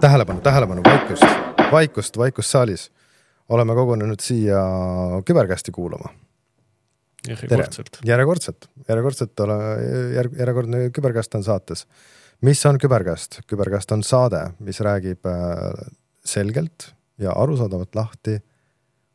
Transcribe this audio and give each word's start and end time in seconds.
tähelepanu, 0.00 0.40
tähelepanu, 0.40 0.82
vaikust, 0.84 1.24
vaikust, 1.72 2.18
vaikust 2.18 2.50
saalis. 2.50 2.90
oleme 3.48 3.74
kogunenud 3.74 4.20
siia 4.20 4.60
küberkästi 5.24 5.70
kuulama. 5.72 6.08
järjekordselt. 7.28 7.98
järjekordselt, 8.04 8.68
järjekordselt 8.88 9.40
ole, 9.40 9.54
järg, 10.14 10.38
järjekordne 10.38 10.90
küberkäst 10.90 11.34
on 11.34 11.44
saates. 11.44 11.86
mis 12.40 12.66
on 12.66 12.78
küberkäst? 12.78 13.40
küberkäst 13.46 13.92
on 13.92 14.02
saade, 14.02 14.50
mis 14.58 14.80
räägib 14.80 15.26
äh, 15.26 15.90
selgelt 16.24 16.94
ja 17.18 17.32
arusaadavalt 17.32 17.94
lahti 17.94 18.42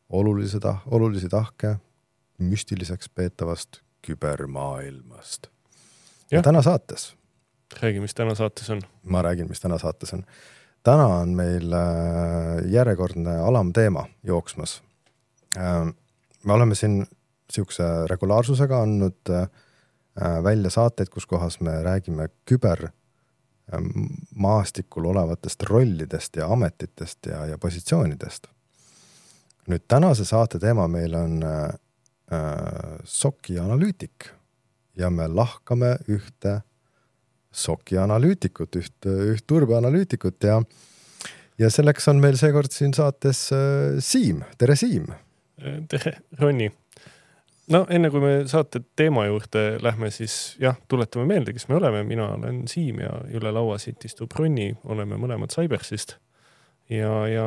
olulisi 0.08 0.58
tah-, 0.58 0.82
olulisi 0.86 1.28
tahke 1.28 1.76
müstiliseks 2.38 3.08
peetavast 3.08 3.80
kübermaailmast. 4.06 5.46
ja 6.30 6.42
täna 6.42 6.62
saates. 6.62 7.14
räägi, 7.82 8.00
mis 8.00 8.14
täna 8.14 8.34
saates 8.34 8.70
on. 8.70 8.82
ma 9.02 9.22
räägin, 9.22 9.48
mis 9.48 9.60
täna 9.60 9.78
saates 9.78 10.14
on 10.14 10.24
täna 10.82 11.06
on 11.06 11.28
meil 11.36 11.72
äh, 11.72 11.80
järjekordne 12.70 13.38
alamteema 13.38 14.06
jooksmas. 14.22 14.82
Ähm, 15.56 15.88
me 16.44 16.52
oleme 16.52 16.74
siin 16.74 16.98
niisuguse 17.02 17.84
regulaarsusega 18.10 18.82
andnud 18.82 19.30
äh, 19.30 19.48
välja 20.44 20.70
saateid, 20.70 21.08
kus 21.08 21.26
kohas 21.26 21.60
me 21.60 21.82
räägime 21.82 22.28
kübermaastikul 22.48 25.04
olevatest 25.04 25.62
rollidest 25.62 26.36
ja 26.36 26.46
ametitest 26.52 27.18
ja, 27.26 27.46
ja 27.46 27.58
positsioonidest. 27.58 28.46
nüüd 29.70 29.82
tänase 29.88 30.24
saate 30.26 30.58
teema 30.58 30.88
meil 30.90 31.14
on 31.14 31.42
äh, 31.46 31.70
SOC-i 33.04 33.58
analüütik 33.62 34.26
ja 34.98 35.10
me 35.10 35.28
lahkame 35.28 35.98
ühte 36.08 36.62
SOC-i 37.52 37.98
analüütikut, 38.00 38.76
üht, 38.80 39.06
üht 39.06 39.46
turbeanalüütikut 39.46 40.48
ja 40.48 40.60
ja 41.60 41.70
selleks 41.70 42.08
on 42.10 42.20
meil 42.22 42.38
seekord 42.40 42.72
siin 42.72 42.94
saates 42.96 43.48
äh, 43.54 43.98
Siim, 44.02 44.42
tere 44.58 44.76
Siim! 44.76 45.10
tere, 45.88 46.16
Ronni! 46.40 46.70
no 47.72 47.84
enne 47.92 48.10
kui 48.10 48.22
me 48.22 48.32
saate 48.50 48.82
teema 48.98 49.26
juurde 49.28 49.78
lähme, 49.82 50.10
siis 50.14 50.56
jah, 50.60 50.76
tuletame 50.90 51.26
meelde, 51.28 51.54
kes 51.54 51.68
me 51.70 51.78
oleme, 51.78 52.02
mina 52.08 52.32
olen 52.34 52.64
Siim 52.70 53.02
ja 53.04 53.12
üle 53.32 53.52
laua 53.54 53.78
siit 53.82 54.04
istub 54.08 54.32
Ronni, 54.38 54.72
oleme 54.84 55.20
mõlemad 55.20 55.54
Cybersist 55.54 56.16
ja, 56.90 57.12
ja 57.30 57.46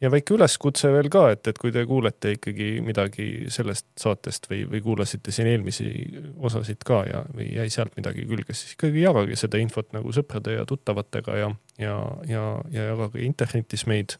ja 0.00 0.10
väike 0.12 0.34
üleskutse 0.36 0.90
veel 0.92 1.08
ka, 1.12 1.24
et, 1.32 1.46
et 1.48 1.58
kui 1.60 1.72
te 1.72 1.82
kuulete 1.88 2.34
ikkagi 2.36 2.68
midagi 2.84 3.26
sellest 3.52 3.86
saatest 4.00 4.48
või, 4.50 4.62
või 4.68 4.82
kuulasite 4.84 5.32
siin 5.32 5.48
eelmisi 5.50 5.88
osasid 6.36 6.84
ka 6.86 7.00
ja, 7.08 7.22
või 7.32 7.48
jäi 7.54 7.68
sealt 7.72 7.96
midagi 7.96 8.26
külge, 8.28 8.56
siis 8.56 8.76
ikkagi 8.76 9.04
jagage 9.04 9.38
seda 9.40 9.60
infot 9.62 9.88
nagu 9.96 10.12
sõprade 10.12 10.58
ja 10.58 10.66
tuttavatega 10.68 11.38
ja, 11.40 11.50
ja, 11.80 11.96
ja, 12.28 12.44
ja 12.74 12.88
jagage 12.92 13.24
internetis 13.24 13.86
meid. 13.88 14.18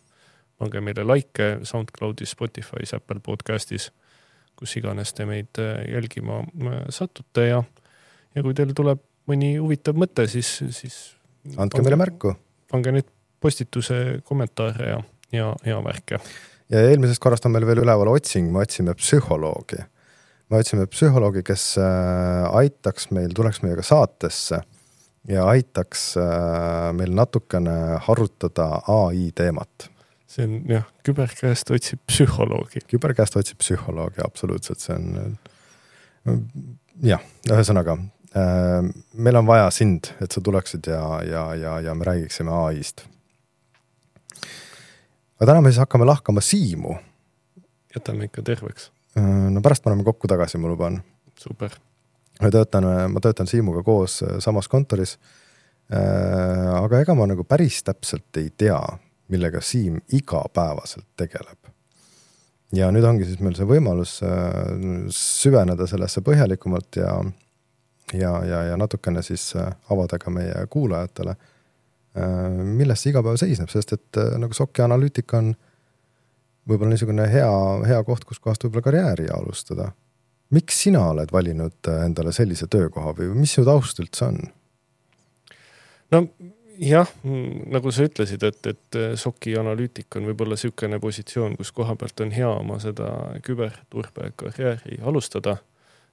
pange 0.57 0.81
meile 0.81 1.05
likee 1.05 1.59
SoundCloudis, 1.69 2.31
Spotify's, 2.33 2.95
Apple 2.97 3.21
podcast'is, 3.21 3.91
kus 4.57 4.77
iganes 4.81 5.13
te 5.13 5.27
meid 5.29 5.61
äh, 5.61 5.83
jälgima 5.93 6.41
äh, 6.41 6.79
satute 6.89 7.45
ja, 7.51 7.61
ja 8.35 8.43
kui 8.43 8.55
teil 8.57 8.73
tuleb 8.73 9.03
mõni 9.29 9.59
huvitav 9.59 9.99
mõte, 9.99 10.25
siis, 10.31 10.63
siis. 10.73 10.97
andke 11.59 11.83
meile 11.85 12.01
märku. 12.01 12.33
pange 12.71 12.95
neid 12.97 13.13
postituse 13.41 14.23
kommentaare 14.25 14.89
ja 14.89 15.03
ja, 15.37 15.51
ja 15.67 15.81
värke. 15.85 16.21
ja 16.73 16.87
eelmisest 16.91 17.23
korrast 17.23 17.47
on 17.47 17.55
meil 17.57 17.67
veel 17.69 17.83
üleval 17.85 18.11
otsing, 18.15 18.51
me 18.53 18.65
otsime 18.65 18.95
psühholoogi. 18.99 19.83
me 20.51 20.63
otsime 20.63 20.87
psühholoogi, 20.91 21.45
kes 21.47 21.75
äh, 21.83 22.47
aitaks 22.63 23.11
meil, 23.15 23.35
tuleks 23.37 23.63
meiega 23.65 23.85
saatesse 23.87 24.63
ja 25.31 25.47
aitaks 25.51 26.09
äh, 26.23 26.93
meil 26.97 27.15
natukene 27.17 28.01
harutada 28.07 28.71
ai 28.93 29.31
teemat 29.35 29.91
see 30.31 30.47
on 30.47 30.59
jah, 30.71 30.85
küberkäest 31.07 31.71
otsib 31.75 32.03
psühholoogi. 32.11 32.85
küberkäest 32.91 33.39
otsib 33.39 33.63
psühholoogi, 33.63 34.21
absoluutselt, 34.25 34.83
see 34.83 34.97
on 34.97 35.39
jah, 37.07 37.23
ühesõnaga 37.49 37.99
meil 38.37 39.39
on 39.39 39.47
vaja 39.49 39.69
sind, 39.73 40.11
et 40.21 40.33
sa 40.33 40.43
tuleksid 40.45 40.89
ja, 40.91 41.03
ja, 41.25 41.45
ja, 41.57 41.77
ja 41.81 41.95
me 41.97 42.05
räägiksime 42.05 42.53
ai-st 42.53 43.07
aga 45.37 45.51
täna 45.51 45.61
me 45.61 45.73
siis 45.73 45.83
hakkame 45.85 46.07
lahkama 46.09 46.41
Siimu. 46.41 46.97
jätame 47.95 48.25
ikka 48.25 48.43
terveks. 48.43 48.91
Äh, 49.19 49.51
no 49.53 49.61
pärast 49.61 49.85
paneme 49.85 50.05
kokku 50.05 50.29
tagasi, 50.29 50.59
ma 50.59 50.69
luban. 50.69 51.03
super. 51.39 51.71
me 52.43 52.51
töötame, 52.51 53.09
ma 53.09 53.21
töötan 53.21 53.47
Siimuga 53.47 53.83
koos 53.83 54.23
äh, 54.23 54.39
samas 54.39 54.69
kontoris. 54.69 55.19
Äh, 55.93 56.85
aga 56.85 57.01
ega 57.01 57.15
ma 57.15 57.27
nagu 57.27 57.45
päris 57.45 57.83
täpselt 57.83 58.37
ei 58.37 58.51
tea, 58.57 58.81
millega 59.29 59.61
Siim 59.61 60.01
igapäevaselt 60.13 61.07
tegeleb. 61.17 61.59
ja 62.73 62.91
nüüd 62.91 63.05
ongi 63.07 63.25
siis 63.25 63.39
meil 63.41 63.55
see 63.55 63.67
võimalus 63.67 64.19
süveneda 65.15 65.87
sellesse 65.87 66.21
põhjalikumalt 66.21 66.97
ja, 66.99 67.13
ja, 68.13 68.33
ja, 68.45 68.63
ja 68.73 68.77
natukene 68.77 69.23
siis 69.23 69.53
avada 69.55 70.19
ka 70.19 70.33
meie 70.35 70.67
kuulajatele 70.71 71.37
milles 72.17 73.03
see 73.03 73.13
igapäev 73.13 73.39
seisneb, 73.41 73.71
sest 73.73 73.93
et 73.97 74.21
äh, 74.21 74.35
nagu 74.41 74.57
SOC-i 74.57 74.85
analüütika 74.85 75.41
on 75.43 75.55
võib-olla 76.67 76.95
niisugune 76.95 77.29
hea, 77.31 77.53
hea 77.87 78.03
koht, 78.07 78.27
kuskohast 78.29 78.67
võib-olla 78.67 78.89
karjääri 78.89 79.31
alustada. 79.35 79.93
miks 80.51 80.83
sina 80.83 81.09
oled 81.11 81.33
valinud 81.33 81.91
äh, 81.91 82.05
endale 82.07 82.33
sellise 82.33 82.67
töökoha 82.67 83.15
või 83.19 83.33
mis 83.35 83.55
su 83.59 83.65
taust 83.65 84.01
üldse 84.01 84.25
on? 84.31 84.41
no 86.15 86.27
jah, 86.79 87.11
nagu 87.73 87.93
sa 87.93 88.09
ütlesid, 88.09 88.43
et, 88.43 88.67
et 88.67 89.01
SOC-i 89.15 89.57
analüütik 89.59 90.17
on 90.17 90.29
võib-olla 90.31 90.59
niisugune 90.59 91.01
positsioon, 91.01 91.57
kus 91.57 91.73
koha 91.73 91.97
pealt 91.97 92.21
on 92.21 92.35
hea 92.35 92.51
oma 92.51 92.79
seda 92.83 93.09
küberturbekarjääri 93.47 95.01
alustada 95.03 95.59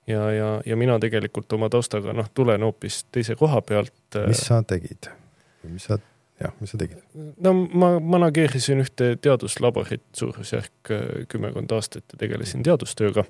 ja, 0.08 0.32
ja, 0.32 0.62
ja 0.66 0.78
mina 0.78 1.00
tegelikult 1.00 1.54
oma 1.54 1.70
taustaga 1.70 2.14
noh, 2.14 2.30
tulen 2.34 2.64
hoopis 2.64 3.04
teise 3.12 3.36
koha 3.40 3.62
pealt. 3.62 3.94
mis 4.28 4.48
sa 4.48 4.64
tegid? 4.68 5.12
Mis 5.70 5.88
sa, 5.90 5.98
jah, 6.42 6.54
mis 6.60 6.74
sa 6.74 6.80
tegid? 6.82 7.00
no 7.44 7.54
ma 7.72 7.94
manageerisin 8.00 8.84
ühte 8.84 9.14
teaduslaborit 9.22 10.06
suurusjärk 10.18 10.92
äh, 10.92 11.08
kümmekond 11.32 11.72
aastat 11.76 12.06
ja 12.14 12.22
tegelesin 12.26 12.66
teadustööga. 12.66 13.26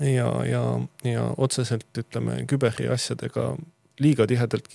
ja, 0.00 0.30
ja, 0.46 0.64
ja 1.04 1.26
otseselt 1.36 1.88
ütleme 1.98 2.44
küberi 2.50 2.88
asjadega 2.92 3.54
liiga 4.00 4.26
tihedalt 4.26 4.68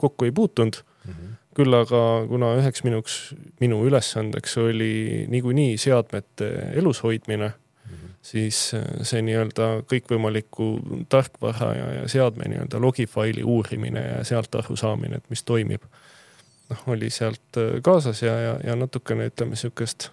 kokku 0.00 0.24
ei 0.24 0.32
puutunud 0.32 0.76
mm. 0.80 1.12
-hmm. 1.12 1.32
küll 1.54 1.74
aga 1.76 2.02
kuna 2.28 2.54
üheks 2.60 2.84
minuks, 2.84 3.34
minu 3.60 3.82
ülesandeks 3.86 4.56
oli 4.58 5.26
niikuinii 5.28 5.78
seadmete 5.78 6.48
elus 6.80 7.02
hoidmine 7.02 7.52
siis 8.22 8.74
äh, 8.74 8.84
see 9.02 9.22
nii-öelda 9.24 9.70
kõikvõimaliku 9.90 10.70
tarkvara 11.08 11.72
ja, 11.76 11.90
ja 12.00 12.06
seadme 12.08 12.48
nii-öelda 12.52 12.80
logifaili 12.80 13.42
uurimine 13.42 14.02
ja 14.06 14.24
sealt 14.24 14.54
aru 14.54 14.76
saamine, 14.76 15.20
et 15.20 15.30
mis 15.30 15.42
toimib. 15.42 15.84
noh, 16.70 16.82
oli 16.86 17.10
sealt 17.10 17.58
äh, 17.58 17.80
kaasas 17.82 18.22
ja, 18.22 18.36
ja, 18.40 18.56
ja 18.64 18.76
natukene 18.76 19.30
ütleme 19.32 19.56
sihukest 19.56 20.10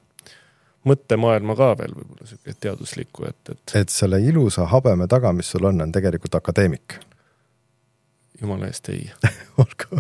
mõttemaailma 0.88 1.56
ka 1.60 1.74
veel 1.78 1.96
võib-olla 1.98 2.30
sihuke 2.30 2.56
teaduslikku, 2.60 3.28
et, 3.28 3.52
et. 3.52 3.76
et 3.76 3.90
selle 3.92 4.22
ilusa 4.24 4.66
habeme 4.72 5.08
taga, 5.08 5.34
mis 5.36 5.52
sul 5.52 5.68
on, 5.68 5.82
on 5.82 5.92
tegelikult 5.92 6.36
akadeemik? 6.40 7.00
jumala 8.42 8.70
eest 8.70 8.90
ei 8.94 9.10
olgu 9.64 10.00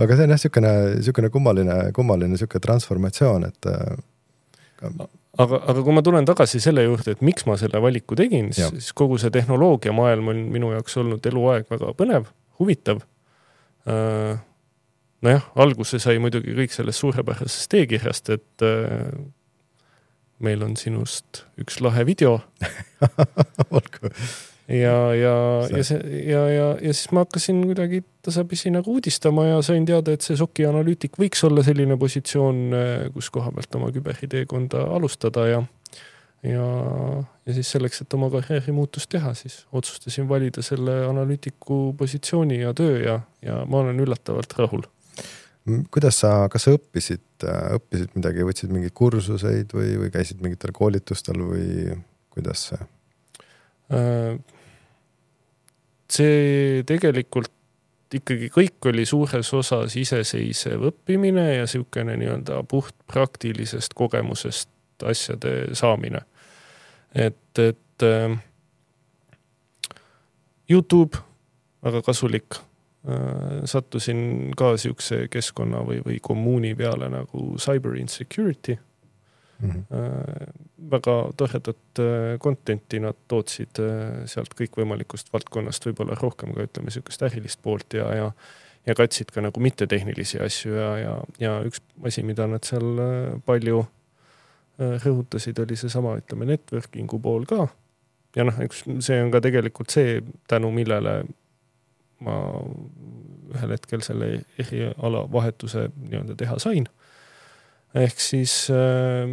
aga 0.00 0.16
see 0.16 0.24
on 0.24 0.32
jah, 0.32 0.36
niisugune, 0.36 0.72
niisugune 0.96 1.30
kummaline, 1.30 1.76
kummaline 1.94 2.34
niisugune 2.34 2.62
transformatsioon, 2.66 3.48
et 3.50 3.70
äh, 3.70 5.00
aga, 5.44 5.62
aga 5.72 5.84
kui 5.86 5.96
ma 5.96 6.02
tulen 6.04 6.28
tagasi 6.28 6.60
selle 6.62 6.84
juurde, 6.86 7.14
et 7.14 7.24
miks 7.24 7.46
ma 7.48 7.56
selle 7.60 7.80
valiku 7.82 8.18
tegin, 8.18 8.50
siis 8.56 8.92
kogu 8.96 9.18
see 9.20 9.32
tehnoloogiamaailm 9.34 10.30
on 10.32 10.44
minu 10.54 10.72
jaoks 10.74 10.98
olnud 11.02 11.26
eluaeg 11.30 11.68
väga 11.70 11.94
põnev, 11.98 12.30
huvitav. 12.60 13.02
Äh, 13.90 14.38
nojah, 15.26 15.50
alguse 15.64 16.00
sai 16.02 16.20
muidugi 16.22 16.56
kõik 16.58 16.74
sellest 16.74 17.02
suurepärasest 17.04 17.78
e-kirjast, 17.80 18.32
et 18.36 18.66
äh, 18.66 19.10
meil 20.44 20.62
on 20.66 20.76
sinust 20.80 21.44
üks 21.60 21.80
lahe 21.84 22.06
video. 22.08 22.38
Olgu 23.76 24.14
ja, 24.70 24.96
ja, 25.18 25.34
ja 25.72 25.82
see 25.86 26.22
ja, 26.28 26.44
ja, 26.50 26.68
ja 26.78 26.94
siis 26.94 27.10
ma 27.14 27.24
hakkasin 27.24 27.60
kuidagi 27.66 28.02
tasapisi 28.22 28.70
nagu 28.70 28.94
uudistama 28.94 29.48
ja 29.48 29.58
sain 29.66 29.86
teada, 29.88 30.14
et 30.14 30.24
see 30.26 30.38
SOC-i 30.38 30.68
analüütik 30.68 31.18
võiks 31.20 31.42
olla 31.48 31.64
selline 31.66 31.98
positsioon, 31.98 32.62
kus 33.14 33.30
koha 33.34 33.52
pealt 33.56 33.78
oma 33.80 33.90
küberiteekonda 33.94 34.86
alustada 34.94 35.46
ja 35.50 35.62
ja, 36.46 36.66
ja 37.46 37.54
siis 37.56 37.70
selleks, 37.74 38.00
et 38.04 38.14
oma 38.16 38.30
karjäärimuutust 38.32 39.10
teha, 39.12 39.32
siis 39.36 39.64
otsustasin 39.76 40.28
valida 40.28 40.62
selle 40.64 41.02
analüütiku 41.08 41.90
positsiooni 41.98 42.62
ja 42.62 42.72
töö 42.76 42.96
ja, 43.02 43.18
ja 43.44 43.60
ma 43.68 43.82
olen 43.84 44.00
üllatavalt 44.00 44.54
rahul. 44.58 44.86
kuidas 45.90 46.22
sa, 46.22 46.48
kas 46.52 46.64
sa 46.66 46.72
õppisid, 46.76 47.44
õppisid 47.76 48.16
midagi, 48.16 48.46
võtsid 48.46 48.72
mingeid 48.72 48.96
kursuseid 48.96 49.74
või, 49.76 49.92
või 50.00 50.14
käisid 50.14 50.40
mingitel 50.40 50.72
koolitustel 50.76 51.44
või 51.44 51.98
kuidas 52.32 52.70
see 52.70 52.80
äh,? 53.92 54.40
See 56.10 56.82
tegelikult 56.86 57.52
ikkagi 58.14 58.48
kõik 58.50 58.90
oli 58.90 59.04
suures 59.06 59.52
osas 59.54 59.94
iseseisev 59.96 60.88
õppimine 60.90 61.44
ja 61.54 61.66
niisugune 61.66 62.16
nii-öelda 62.18 62.62
puht 62.68 62.96
praktilisest 63.10 63.94
kogemusest 63.94 64.70
asjade 65.06 65.74
saamine. 65.78 66.20
et, 67.14 67.58
et 67.58 68.02
äh, 68.02 68.38
Youtube, 70.70 71.18
väga 71.84 72.02
kasulik 72.02 72.54
äh,. 72.54 73.64
sattusin 73.64 74.52
ka 74.56 74.74
niisuguse 74.74 75.28
keskkonna 75.30 75.84
või, 75.86 76.02
või 76.04 76.18
kommuuni 76.22 76.74
peale 76.74 77.08
nagu 77.08 77.54
cyber 77.58 77.96
insecurity 77.96 78.78
mm. 79.60 79.70
-hmm. 79.70 80.90
väga 80.90 81.16
toredat 81.36 81.98
äh, 81.98 82.38
content'i 82.38 83.00
nad 83.00 83.16
tootsid 83.28 83.80
äh, 83.82 84.24
sealt 84.26 84.54
kõikvõimalikust 84.58 85.32
valdkonnast, 85.32 85.86
võib-olla 85.86 86.18
rohkem 86.20 86.54
ka 86.54 86.66
ütleme 86.68 86.90
sihukest 86.90 87.22
ärilist 87.22 87.62
poolt 87.62 87.94
ja, 87.94 88.14
ja 88.14 88.32
ja 88.86 88.94
katsid 88.96 89.28
ka 89.30 89.42
nagu 89.44 89.60
mittetehnilisi 89.60 90.38
asju 90.40 90.74
ja, 90.74 90.90
ja, 90.98 91.16
ja 91.38 91.58
üks 91.68 91.82
asi, 92.08 92.22
mida 92.24 92.46
nad 92.48 92.64
seal 92.64 92.96
palju 93.44 93.82
rõhutasid, 94.80 95.58
oli 95.60 95.76
seesama, 95.76 96.14
ütleme, 96.16 96.46
networking'u 96.48 97.18
pool 97.20 97.44
ka. 97.44 97.66
ja 98.36 98.46
noh, 98.48 98.56
eks 98.64 98.86
see 99.04 99.18
on 99.20 99.30
ka 99.30 99.42
tegelikult 99.44 99.92
see, 99.92 100.22
tänu 100.48 100.70
millele 100.72 101.24
ma 102.24 102.36
ühel 103.54 103.74
hetkel 103.74 104.00
selle 104.06 104.30
eriala 104.60 105.26
vahetuse 105.32 105.90
nii-öelda 105.96 106.36
teha 106.40 106.58
sain 106.62 106.88
ehk 107.94 108.22
siis 108.22 108.54
äh, 108.70 109.26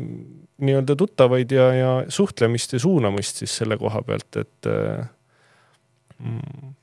nii-öelda 0.57 0.95
tuttavaid 0.97 1.51
ja, 1.51 1.67
ja 1.73 1.91
suhtlemist 2.09 2.73
ja 2.73 2.79
suunamist 2.81 3.43
siis 3.43 3.53
selle 3.61 3.77
koha 3.77 4.01
pealt, 4.05 4.39
et 4.41 4.69
äh, 4.71 5.05
mm, 6.19 6.73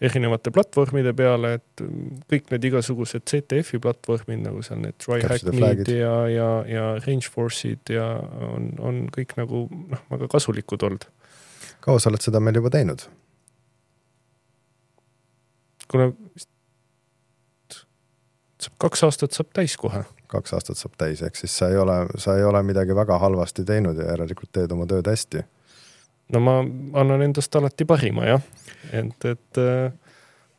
erinevate 0.00 0.50
platvormide 0.54 1.12
peale, 1.16 1.54
et 1.60 1.84
kõik 2.32 2.50
need 2.50 2.66
igasugused 2.70 3.26
CTF-i 3.28 3.80
platvormid 3.82 4.42
nagu 4.46 4.64
seal 4.66 4.80
need 4.82 4.98
TryHackMe'd 5.02 5.92
ja, 5.92 6.14
ja, 6.32 6.50
ja 6.68 6.84
Rangeforce'id 7.04 7.92
ja 7.94 8.06
on, 8.50 8.72
on 8.80 9.02
kõik 9.14 9.36
nagu 9.38 9.66
noh, 9.70 10.04
väga 10.10 10.30
kasulikud 10.32 10.88
olnud. 10.88 11.06
kaua 11.84 12.00
sa 12.00 12.10
oled 12.10 12.24
seda 12.24 12.42
meil 12.42 12.58
juba 12.58 12.72
teinud? 12.74 13.06
kuna 15.90 16.12
kaks 18.78 19.04
aastat 19.08 19.36
saab 19.36 19.54
täis 19.56 19.76
kohe 19.80 20.04
kaks 20.30 20.54
aastat 20.56 20.78
saab 20.78 20.96
täis, 21.00 21.22
ehk 21.26 21.38
siis 21.38 21.54
sa 21.60 21.68
ei 21.72 21.78
ole, 21.80 21.96
sa 22.20 22.36
ei 22.38 22.46
ole 22.46 22.62
midagi 22.66 22.94
väga 22.96 23.18
halvasti 23.22 23.64
teinud 23.66 23.98
ja 23.98 24.10
järelikult 24.12 24.52
teed 24.54 24.72
oma 24.74 24.86
tööd 24.90 25.10
hästi. 25.10 25.44
no 26.34 26.42
ma 26.44 26.58
annan 27.02 27.26
endast 27.26 27.56
alati 27.58 27.86
parima 27.88 28.28
jah, 28.28 28.50
et, 28.92 29.26
et 29.26 29.62
äh, 29.62 29.92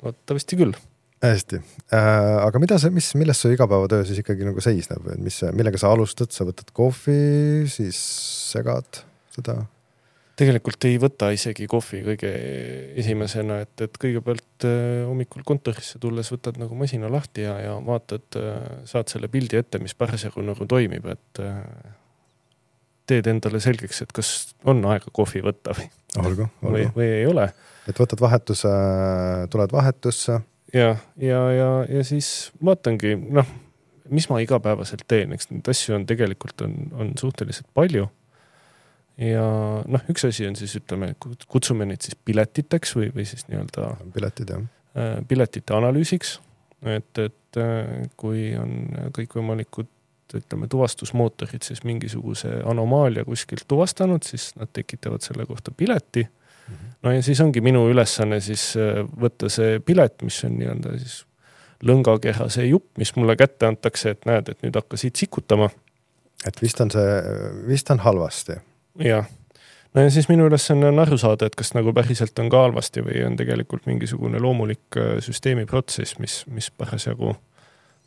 loodetavasti 0.03 0.59
küll. 0.59 0.75
hästi 1.24 1.62
äh,, 1.62 2.38
aga 2.44 2.63
mida 2.63 2.80
see, 2.81 2.94
mis, 2.94 3.13
milles 3.19 3.44
su 3.44 3.53
igapäevatöö 3.53 4.07
siis 4.07 4.24
ikkagi 4.24 4.47
nagu 4.47 4.63
seisneb, 4.63 5.07
et 5.13 5.21
mis, 5.24 5.42
millega 5.56 5.81
sa 5.81 5.94
alustad, 5.95 6.33
sa 6.36 6.47
võtad 6.47 6.74
kohvi, 6.75 7.21
siis 7.71 8.01
segad 8.51 9.06
seda? 9.36 9.62
Tegelikult 10.39 10.86
ei 10.88 10.98
võta 11.01 11.30
isegi 11.33 11.68
kohvi 11.69 12.01
kõige 12.06 12.31
esimesena, 13.01 13.62
et, 13.66 13.74
et 13.83 13.98
kõigepealt 14.01 14.66
äh, 14.68 15.01
hommikul 15.07 15.44
kontorisse 15.48 16.00
tulles 16.01 16.31
võtad 16.33 16.60
nagu 16.62 16.78
masina 16.78 17.10
lahti 17.12 17.45
ja, 17.45 17.57
ja 17.62 17.78
vaatad, 17.86 18.28
äh, 18.39 18.60
saad 18.89 19.12
selle 19.12 19.30
pildi 19.31 19.60
ette, 19.60 19.81
mis 19.83 19.95
parasjagu 19.98 20.44
nagu 20.45 20.68
toimib, 20.69 21.07
et 21.12 21.42
äh, 21.44 21.57
teed 23.12 23.28
endale 23.28 23.60
selgeks, 23.63 24.04
et 24.06 24.13
kas 24.16 24.31
on 24.68 24.83
aega 24.92 25.12
kohvi 25.13 25.44
võtta 25.45 25.75
või, 25.78 25.89
olgu, 26.22 26.48
olgu. 26.63 26.69
või, 26.69 26.86
või 26.95 27.10
ei 27.18 27.28
ole. 27.30 27.50
et 27.89 28.00
võtad 28.00 28.24
vahetuse, 28.24 28.72
tuled 29.51 29.75
vahetusse. 29.75 30.39
ja, 30.74 30.95
ja, 31.19 31.44
ja, 31.57 31.74
ja 31.89 32.07
siis 32.07 32.51
vaatangi, 32.63 33.18
noh, 33.19 33.51
mis 34.12 34.28
ma 34.31 34.39
igapäevaselt 34.44 35.06
teen, 35.12 35.36
eks 35.36 35.51
neid 35.51 35.68
asju 35.72 36.00
on 36.00 36.07
tegelikult 36.07 36.63
on, 36.66 36.80
on 36.98 37.13
suhteliselt 37.19 37.69
palju 37.78 38.07
ja 39.17 39.45
noh, 39.87 40.03
üks 40.11 40.25
asi 40.27 40.47
on 40.47 40.55
siis 40.59 40.75
ütleme, 40.79 41.13
kutsume 41.47 41.87
neid 41.89 42.03
siis 42.05 42.17
piletiteks 42.25 42.95
või, 42.97 43.09
või 43.15 43.25
siis 43.27 43.47
nii-öelda. 43.49 43.95
piletid 44.13 44.53
jah. 44.53 44.67
Äh, 44.97 45.17
piletite 45.27 45.75
analüüsiks, 45.77 46.35
et, 46.83 47.11
et 47.17 47.59
äh, 47.59 48.05
kui 48.19 48.51
on 48.59 49.11
kõikvõimalikud 49.15 49.89
ütleme, 50.35 50.67
tuvastusmootorid 50.71 51.63
siis 51.63 51.83
mingisuguse 51.83 52.61
anomaalia 52.67 53.25
kuskilt 53.27 53.65
tuvastanud, 53.67 54.23
siis 54.23 54.51
nad 54.55 54.71
tekitavad 54.73 55.23
selle 55.23 55.45
kohta 55.45 55.71
pileti 55.75 56.23
mm. 56.23 56.75
-hmm. 56.75 56.93
no 57.03 57.11
ja 57.11 57.23
siis 57.23 57.41
ongi 57.41 57.61
minu 57.61 57.89
ülesanne 57.89 58.39
siis 58.39 58.73
äh, 58.77 59.03
võtta 59.21 59.49
see 59.49 59.79
pilet, 59.79 60.21
mis 60.23 60.43
on 60.47 60.57
nii-öelda 60.59 60.97
siis 60.99 61.25
lõngakeha 61.83 62.49
see 62.49 62.67
jupp, 62.69 62.97
mis 62.97 63.15
mulle 63.15 63.35
kätte 63.35 63.65
antakse, 63.65 64.09
et 64.09 64.25
näed, 64.25 64.49
et 64.49 64.63
nüüd 64.63 64.75
hakkasid 64.75 65.15
sikutama. 65.15 65.69
et 66.47 66.61
vist 66.61 66.81
on 66.81 66.91
see, 66.91 67.21
vist 67.67 67.89
on 67.91 67.99
halvasti 67.99 68.59
jah, 68.99 69.27
no 69.93 70.01
ja 70.01 70.09
siis 70.11 70.27
minu 70.29 70.47
ülesanne 70.49 70.89
on 70.89 70.99
aru 71.03 71.17
saada, 71.19 71.47
et 71.47 71.55
kas 71.59 71.73
nagu 71.77 71.93
päriselt 71.95 72.38
on 72.39 72.49
ka 72.51 72.65
halvasti 72.65 73.03
või 73.05 73.23
on 73.27 73.38
tegelikult 73.39 73.88
mingisugune 73.89 74.41
loomulik 74.43 74.99
äh, 74.99 75.15
süsteemi 75.23 75.65
protsess, 75.69 76.17
mis, 76.19 76.41
mis 76.51 76.71
parasjagu 76.71 77.35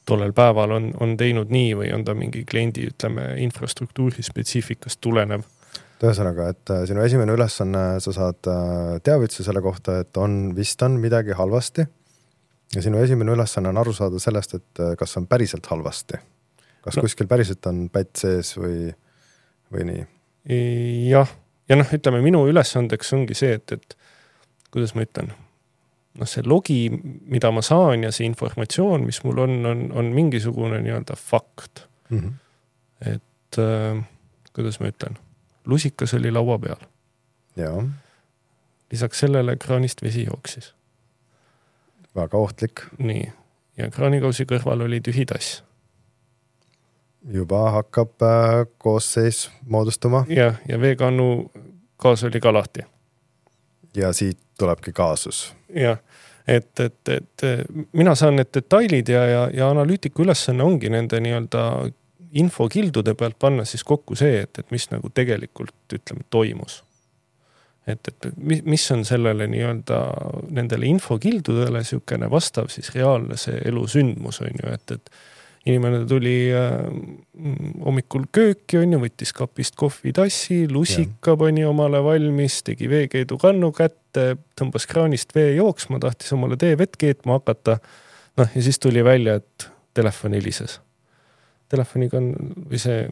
tollel 0.09 0.35
päeval 0.37 0.75
on, 0.77 0.91
on 1.01 1.17
teinud 1.17 1.53
nii 1.53 1.73
või 1.81 1.91
on 1.97 2.05
ta 2.05 2.15
mingi 2.17 2.45
kliendi, 2.49 2.89
ütleme, 2.93 3.35
infrastruktuuri 3.45 4.25
spetsiifikast 4.25 5.01
tulenev. 5.01 5.47
ühesõnaga, 6.05 6.51
et 6.53 6.71
äh, 6.71 6.85
sinu 6.89 7.05
esimene 7.05 7.33
ülesanne, 7.33 7.85
sa 8.05 8.13
saad 8.13 8.51
äh, 8.53 8.97
teavituse 9.05 9.47
selle 9.47 9.63
kohta, 9.65 10.01
et 10.05 10.17
on, 10.21 10.55
vist 10.57 10.83
on 10.83 10.99
midagi 11.01 11.33
halvasti. 11.33 11.87
ja 12.75 12.83
sinu 12.83 12.99
esimene 12.99 13.33
ülesanne 13.33 13.69
on 13.69 13.79
aru 13.79 13.93
saada 13.93 14.19
sellest, 14.19 14.55
et 14.55 14.85
kas 14.99 15.17
on 15.17 15.27
päriselt 15.27 15.67
halvasti. 15.67 16.21
kas 16.85 16.97
no. 16.97 17.07
kuskil 17.07 17.27
päriselt 17.27 17.67
on 17.67 17.89
pätt 17.93 18.17
sees 18.17 18.57
või, 18.59 18.93
või 19.73 19.89
nii 19.93 20.14
jah, 20.49 21.31
ja 21.69 21.79
noh, 21.79 21.93
ütleme 21.97 22.21
minu 22.25 22.45
ülesandeks 22.51 23.13
ongi 23.17 23.37
see, 23.39 23.57
et, 23.59 23.73
et 23.73 23.97
kuidas 24.75 24.95
ma 24.97 25.05
ütlen, 25.07 25.33
noh, 26.21 26.29
see 26.29 26.45
logi, 26.47 26.79
mida 26.93 27.51
ma 27.55 27.63
saan 27.65 28.05
ja 28.07 28.13
see 28.15 28.29
informatsioon, 28.29 29.07
mis 29.09 29.23
mul 29.25 29.43
on, 29.47 29.59
on, 29.71 29.85
on 29.97 30.13
mingisugune 30.17 30.81
nii-öelda 30.85 31.17
fakt 31.19 31.87
mm. 32.11 32.19
-hmm. 32.19 32.33
et 33.15 33.59
äh, 33.59 34.05
kuidas 34.53 34.81
ma 34.81 34.93
ütlen, 34.93 35.19
lusikas 35.67 36.15
oli 36.15 36.31
laua 36.31 36.59
peal. 36.59 36.89
lisaks 38.91 39.21
sellele 39.21 39.57
kraanist 39.57 40.03
vesi 40.03 40.25
jooksis. 40.25 40.75
väga 42.15 42.39
ohtlik. 42.39 42.81
nii, 42.99 43.33
ja 43.77 43.91
kraanikausi 43.91 44.45
kõrval 44.45 44.85
oli 44.85 45.01
tühi 45.01 45.27
tass 45.27 45.63
juba 47.33 47.71
hakkab 47.71 48.23
äh, 48.23 48.67
koosseis 48.79 49.51
moodustuma. 49.67 50.25
jah, 50.29 50.55
ja 50.69 50.81
veekannu 50.81 51.51
gaas 51.99 52.25
oli 52.25 52.41
ka 52.41 52.53
lahti. 52.53 52.81
ja 53.97 54.13
siit 54.13 54.39
tulebki 54.59 54.93
kaasus. 54.93 55.55
jah, 55.75 55.99
et, 56.47 56.81
et, 56.81 57.09
et 57.09 57.45
mina 57.93 58.15
saan 58.15 58.37
need 58.37 58.53
detailid 58.55 59.09
ja, 59.09 59.27
ja, 59.27 59.45
ja 59.53 59.69
analüütiku 59.71 60.23
ülesanne 60.23 60.65
ongi 60.65 60.91
nende 60.93 61.21
nii-öelda 61.21 61.91
infokildude 62.35 63.15
pealt 63.15 63.39
panna 63.39 63.65
siis 63.65 63.85
kokku 63.85 64.17
see, 64.19 64.43
et, 64.43 64.59
et 64.59 64.75
mis 64.75 64.89
nagu 64.91 65.11
tegelikult 65.15 65.95
ütleme, 65.95 66.27
toimus. 66.31 66.83
et, 67.87 68.09
et 68.09 68.27
mis, 68.37 68.65
mis 68.65 68.91
on 68.91 69.05
sellele 69.05 69.47
nii-öelda 69.53 70.01
nendele 70.51 70.87
infokildudele 70.93 71.85
niisugune 71.85 72.31
vastav 72.31 72.69
siis 72.73 72.91
reaalne 72.95 73.37
see 73.41 73.61
elusündmus 73.69 74.41
on 74.45 74.61
ju, 74.63 74.73
et, 74.73 74.99
et 74.99 75.11
inimene 75.65 76.03
tuli 76.09 76.37
äh, 76.53 76.73
hommikul 77.85 78.27
kööki, 78.35 78.79
on 78.81 78.95
ju, 78.95 79.01
võttis 79.05 79.33
kapist 79.37 79.77
kohvitassi, 79.81 80.65
lusika 80.71 81.37
pani 81.41 81.65
omale 81.65 82.03
valmis, 82.05 82.61
tegi 82.67 82.89
veekeedu 82.91 83.39
kannu 83.41 83.73
kätte, 83.77 84.35
tõmbas 84.59 84.89
kraanist 84.91 85.35
vee 85.37 85.55
jooksma, 85.57 86.01
tahtis 86.03 86.35
omale 86.37 86.59
teevett 86.61 86.99
keetma 87.01 87.41
hakata. 87.41 87.79
noh, 88.41 88.57
ja 88.57 88.65
siis 88.67 88.79
tuli 88.83 89.05
välja, 89.05 89.41
et 89.41 89.69
telefon 89.95 90.37
helises. 90.37 90.81
telefonikann 91.75 92.35
või 92.71 92.79
see 92.79 93.07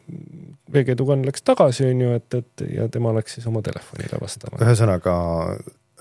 veekeedukann 0.71 1.25
läks 1.25 1.41
tagasi, 1.41 1.87
on 1.89 2.01
ju, 2.05 2.15
et, 2.15 2.33
et 2.37 2.65
ja 2.69 2.87
tema 2.87 3.11
läks 3.17 3.39
siis 3.39 3.47
oma 3.49 3.63
telefonile 3.65 4.19
vastama. 4.21 4.61
ühesõnaga, 4.61 5.15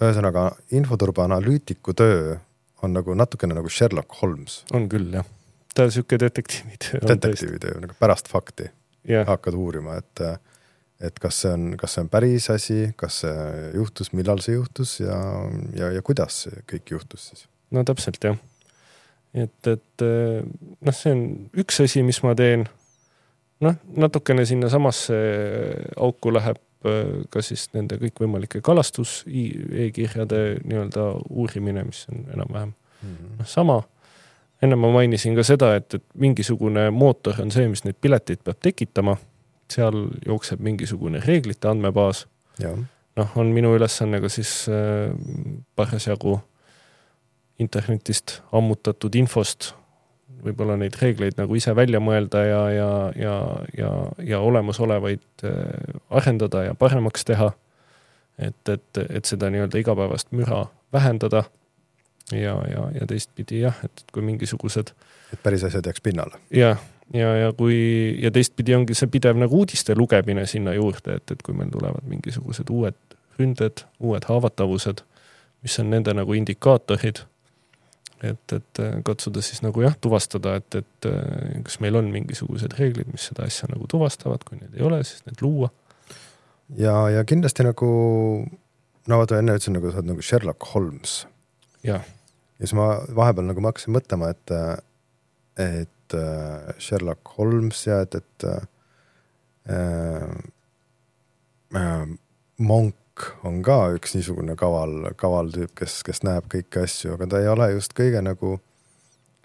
ühesõnaga 0.03 0.51
infoturbe 0.71 1.25
analüütiku 1.25 1.97
töö 1.97 2.37
on 2.83 2.93
nagu 2.93 3.15
natukene 3.17 3.57
nagu 3.57 3.71
Sherlock 3.73 4.21
Holmes. 4.21 4.67
on 4.77 4.91
küll, 4.93 5.15
jah 5.17 5.25
ta 5.75 5.91
sihuke 5.91 6.19
detektiivitöö. 6.21 7.01
detektiivitöö 7.09 7.81
nagu 7.81 7.95
pärast 8.01 8.29
fakti 8.29 8.69
yeah. 9.09 9.27
hakkad 9.27 9.55
uurima, 9.55 9.97
et, 10.01 10.25
et 11.01 11.19
kas 11.23 11.43
see 11.45 11.53
on, 11.53 11.69
kas 11.81 11.97
see 11.97 12.05
on 12.05 12.11
päris 12.13 12.49
asi, 12.53 12.81
kas 12.97 13.23
see 13.25 13.71
juhtus, 13.75 14.13
millal 14.17 14.43
see 14.45 14.57
juhtus 14.57 14.99
ja, 15.01 15.19
ja, 15.77 15.93
ja 15.97 16.03
kuidas 16.03 16.45
see 16.47 16.65
kõik 16.75 16.97
juhtus 16.97 17.31
siis? 17.33 17.47
no 17.71 17.85
täpselt 17.89 18.25
jah. 18.25 18.37
et, 19.35 19.73
et 19.73 20.07
noh, 20.07 20.97
see 20.97 21.15
on 21.17 21.25
üks 21.65 21.83
asi, 21.85 22.05
mis 22.07 22.23
ma 22.27 22.37
teen. 22.39 22.67
noh, 23.65 23.81
natukene 23.97 24.45
sinnasamasse 24.49 25.17
auku 25.97 26.35
läheb 26.35 26.61
ka 27.31 27.39
siis 27.47 27.69
nende 27.77 27.95
kõikvõimalike 28.01 28.59
kalastus 28.59 29.21
e-kirjade 29.31 30.41
nii-öelda 30.67 31.05
uurimine, 31.31 31.85
mis 31.87 32.09
on 32.11 32.25
enam-vähem 32.35 32.73
Mhm. 33.03 33.39
noh, 33.39 33.47
sama. 33.47 33.83
Enne 34.63 34.77
ma 34.79 34.93
mainisin 34.95 35.35
ka 35.35 35.45
seda, 35.47 35.75
et, 35.79 35.95
et 35.95 36.05
mingisugune 36.15 36.89
mootor 36.95 37.41
on 37.43 37.51
see, 37.51 37.67
mis 37.69 37.85
neid 37.85 37.99
pileteid 38.01 38.45
peab 38.45 38.61
tekitama. 38.63 39.17
seal 39.73 40.09
jookseb 40.27 40.61
mingisugune 40.61 41.21
reeglite 41.25 41.69
andmebaas. 41.69 42.27
noh, 43.17 43.37
on 43.37 43.53
minu 43.53 43.75
ülesanne 43.77 44.21
ka 44.21 44.29
siis 44.29 44.67
äh, 44.69 45.13
parasjagu 45.77 46.41
internetist 47.59 48.41
ammutatud 48.53 49.15
infost 49.15 49.73
võib-olla 50.43 50.77
neid 50.79 50.97
reegleid 51.01 51.39
nagu 51.39 51.57
ise 51.59 51.75
välja 51.77 52.01
mõelda 52.03 52.43
ja, 52.47 52.63
ja, 52.75 52.91
ja, 53.19 53.35
ja, 53.79 53.91
ja 54.27 54.41
olemasolevaid 54.43 55.47
äh, 55.47 55.57
arendada 56.11 56.67
ja 56.69 56.75
paremaks 56.79 57.25
teha. 57.29 57.53
et, 58.39 58.69
et, 58.69 58.99
et 59.11 59.25
seda 59.29 59.51
nii-öelda 59.53 59.79
igapäevast 59.79 60.33
müra 60.33 60.65
vähendada. 60.93 61.45
Ja, 62.31 62.57
ja, 62.71 62.87
ja 63.01 63.09
teistpidi 63.09 63.63
jah, 63.65 63.79
et 63.85 64.05
kui 64.13 64.25
mingisugused 64.27 64.95
et 65.33 65.43
päris 65.43 65.65
asjad 65.65 65.87
jääks 65.87 66.05
pinnale. 66.05 66.39
jah, 66.51 66.81
ja, 67.15 67.21
ja, 67.21 67.35
ja 67.37 67.53
kui 67.57 67.77
ja 68.23 68.31
teistpidi 68.31 68.77
ongi 68.77 68.97
see 68.99 69.11
pidev 69.13 69.41
nagu 69.41 69.63
uudiste 69.63 69.97
lugemine 69.99 70.47
sinna 70.47 70.77
juurde, 70.79 71.19
et, 71.19 71.35
et 71.35 71.43
kui 71.43 71.57
meil 71.57 71.73
tulevad 71.73 72.07
mingisugused 72.09 72.71
uued 72.71 72.99
ründed, 73.41 73.85
uued 74.01 74.29
haavatavused, 74.29 75.03
mis 75.65 75.79
on 75.81 75.91
nende 75.91 76.15
nagu 76.15 76.35
indikaatorid 76.37 77.25
et, 78.23 78.53
et 78.53 78.81
äh, 78.81 78.97
katsuda 79.05 79.43
siis 79.43 79.63
nagu 79.65 79.83
jah, 79.83 79.95
tuvastada, 80.01 80.57
et, 80.61 80.79
et 80.79 81.09
äh, 81.11 81.63
kas 81.67 81.81
meil 81.83 81.99
on 81.99 82.11
mingisugused 82.15 82.77
reeglid, 82.79 83.11
mis 83.13 83.29
seda 83.31 83.47
asja 83.49 83.69
nagu 83.73 83.89
tuvastavad, 83.91 84.45
kui 84.47 84.61
neid 84.61 84.77
ei 84.79 84.87
ole, 84.87 85.03
siis 85.07 85.25
need 85.27 85.43
luua. 85.43 85.73
ja, 86.79 86.95
ja 87.11 87.25
kindlasti 87.29 87.67
nagu, 87.67 87.91
no 89.09 89.21
vaata 89.23 89.41
enne 89.43 89.57
ütlesin 89.59 89.77
nagu 89.79 89.91
sa 89.91 90.01
oled 90.01 90.13
nagu 90.13 90.25
Sherlock 90.25 90.71
Holmes. 90.75 91.23
Ja 91.83 92.01
siis 92.63 92.75
ma 92.79 92.87
vahepeal 93.17 93.49
nagu 93.49 93.63
ma 93.63 93.73
hakkasin 93.73 93.95
mõtlema, 93.97 94.31
et, 94.33 94.53
et 95.63 96.17
äh, 96.17 96.73
Sherlock 96.79 97.35
Holmes 97.37 97.87
ja 97.89 98.03
et, 98.07 98.15
et 98.21 98.47
äh, 98.49 98.67
äh, 101.77 102.05
Monk 102.63 103.27
on 103.47 103.61
ka 103.67 103.79
üks 103.97 104.15
niisugune 104.17 104.55
kaval, 104.59 105.13
kaval 105.19 105.51
tüüp, 105.55 105.75
kes, 105.83 106.01
kes 106.07 106.23
näeb 106.27 106.47
kõiki 106.53 106.85
asju, 106.85 107.17
aga 107.17 107.29
ta 107.33 107.41
ei 107.43 107.49
ole 107.51 107.73
just 107.75 107.97
kõige 107.99 108.23
nagu 108.25 108.57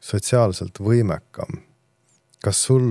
sotsiaalselt 0.03 0.79
võimekam. 0.79 1.63
kas 2.44 2.60
sul, 2.67 2.86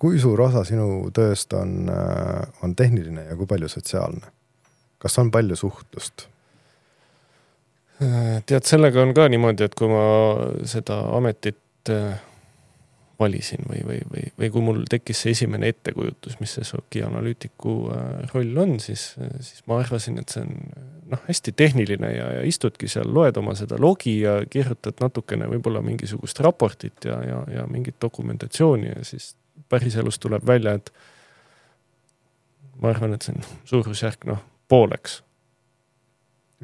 kui 0.00 0.20
suur 0.22 0.40
osa 0.46 0.62
sinu 0.64 1.10
tööst 1.12 1.52
on, 1.58 1.90
on 2.62 2.76
tehniline 2.78 3.26
ja 3.26 3.36
kui 3.36 3.50
palju 3.50 3.68
sotsiaalne? 3.68 4.30
kas 5.02 5.18
on 5.20 5.34
palju 5.34 5.58
suhtlust? 5.58 6.28
Tead, 7.98 8.64
sellega 8.66 9.02
on 9.02 9.14
ka 9.16 9.28
niimoodi, 9.30 9.68
et 9.68 9.74
kui 9.78 9.90
ma 9.90 10.04
seda 10.68 10.98
ametit 11.16 11.90
valisin 13.18 13.62
või, 13.68 13.80
või, 13.86 14.00
või, 14.10 14.24
või 14.38 14.50
kui 14.50 14.62
mul 14.64 14.82
tekkis 14.90 15.22
see 15.24 15.34
esimene 15.34 15.70
ettekujutus, 15.72 16.38
mis 16.40 16.54
see 16.56 16.66
SOC-i 16.66 17.04
analüütiku 17.06 17.74
äh, 17.94 18.06
roll 18.32 18.58
on, 18.60 18.76
siis, 18.82 19.06
siis 19.40 19.62
ma 19.70 19.78
arvasin, 19.82 20.18
et 20.20 20.34
see 20.34 20.42
on 20.42 20.54
noh, 21.12 21.22
hästi 21.28 21.54
tehniline 21.56 22.10
ja, 22.10 22.28
ja 22.38 22.44
istudki 22.48 22.90
seal, 22.90 23.10
loed 23.14 23.38
oma 23.40 23.54
seda 23.58 23.78
logi 23.80 24.16
ja 24.22 24.40
kirjutad 24.50 24.98
natukene 25.04 25.48
võib-olla 25.52 25.82
mingisugust 25.84 26.40
raportit 26.44 27.06
ja, 27.08 27.20
ja, 27.26 27.42
ja 27.58 27.66
mingit 27.70 28.00
dokumentatsiooni 28.02 28.90
ja 28.90 29.04
siis 29.06 29.34
päriselus 29.70 30.18
tuleb 30.22 30.46
välja, 30.46 30.74
et 30.80 30.90
ma 32.82 32.90
arvan, 32.90 33.14
et 33.14 33.26
see 33.26 33.36
on 33.36 33.46
suurusjärk 33.70 34.26
noh, 34.30 34.42
pooleks 34.68 35.20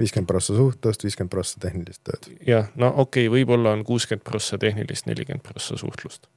viiskümmend 0.01 0.29
prossa 0.29 0.57
suhtlust, 0.57 1.05
viiskümmend 1.05 1.33
prossa 1.33 1.61
tehnilist 1.63 2.03
tööd. 2.09 2.31
jah, 2.47 2.69
no 2.81 2.93
okei 3.05 3.29
okay,, 3.29 3.33
võib-olla 3.39 3.77
on 3.77 3.85
kuuskümmend 3.87 4.27
prossa 4.27 4.59
tehnilist, 4.59 5.09
nelikümmend 5.11 5.45
prossa 5.47 5.79
suhtlust 5.81 6.29